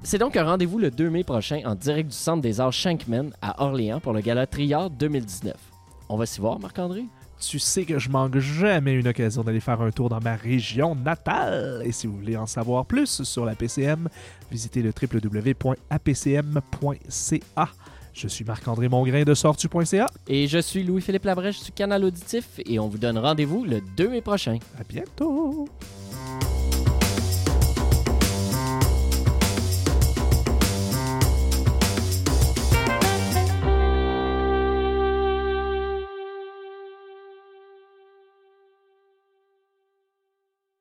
C'est 0.04 0.18
donc 0.18 0.36
un 0.36 0.44
rendez-vous 0.44 0.80
le 0.80 0.92
2 0.92 1.10
mai 1.10 1.24
prochain 1.24 1.62
en 1.66 1.76
direct 1.76 2.10
du 2.10 2.16
Centre 2.16 2.42
des 2.42 2.60
Arts 2.60 2.74
Shankman 2.74 3.32
à 3.42 3.64
Orléans 3.64 4.00
pour 4.00 4.14
le 4.14 4.20
Gala 4.22 4.46
Triard 4.46 4.90
2019. 4.90 5.56
On 6.10 6.18
va 6.18 6.26
s'y 6.26 6.42
voir, 6.42 6.60
Marc-André? 6.60 7.06
Tu 7.50 7.60
sais 7.60 7.84
que 7.86 8.00
je 8.00 8.10
manque 8.10 8.40
jamais 8.40 8.94
une 8.94 9.08
occasion 9.08 9.44
d'aller 9.44 9.60
faire 9.60 9.80
un 9.82 9.92
tour 9.92 10.10
dans 10.10 10.20
ma 10.20 10.36
région 10.36 10.96
natale. 10.96 11.84
Et 11.86 11.92
si 11.92 12.08
vous 12.08 12.16
voulez 12.18 12.36
en 12.36 12.48
savoir 12.48 12.86
plus 12.86 13.22
sur 13.24 13.46
la 13.46 13.54
PCM, 13.54 14.10
visitez 14.50 14.82
le 14.82 14.92
www.apcm.ca. 14.92 15.70
Je 18.14 18.28
suis 18.28 18.46
Marc-André 18.46 18.90
Mongrain 18.90 19.24
de 19.24 19.34
sortu.ca. 19.34 20.08
Et 20.28 20.48
je 20.48 20.60
suis 20.60 20.84
Louis-Philippe 20.84 21.26
Labrèche 21.26 21.64
du 21.64 21.72
Canal 21.72 22.04
Auditif 22.06 22.60
et 22.66 22.80
on 22.80 22.88
vous 22.88 22.98
donne 22.98 23.18
rendez-vous 23.18 23.66
le 23.66 23.82
2 23.98 24.10
mai 24.10 24.22
prochain. 24.22 24.58
À 24.80 24.84
bientôt! 24.84 25.68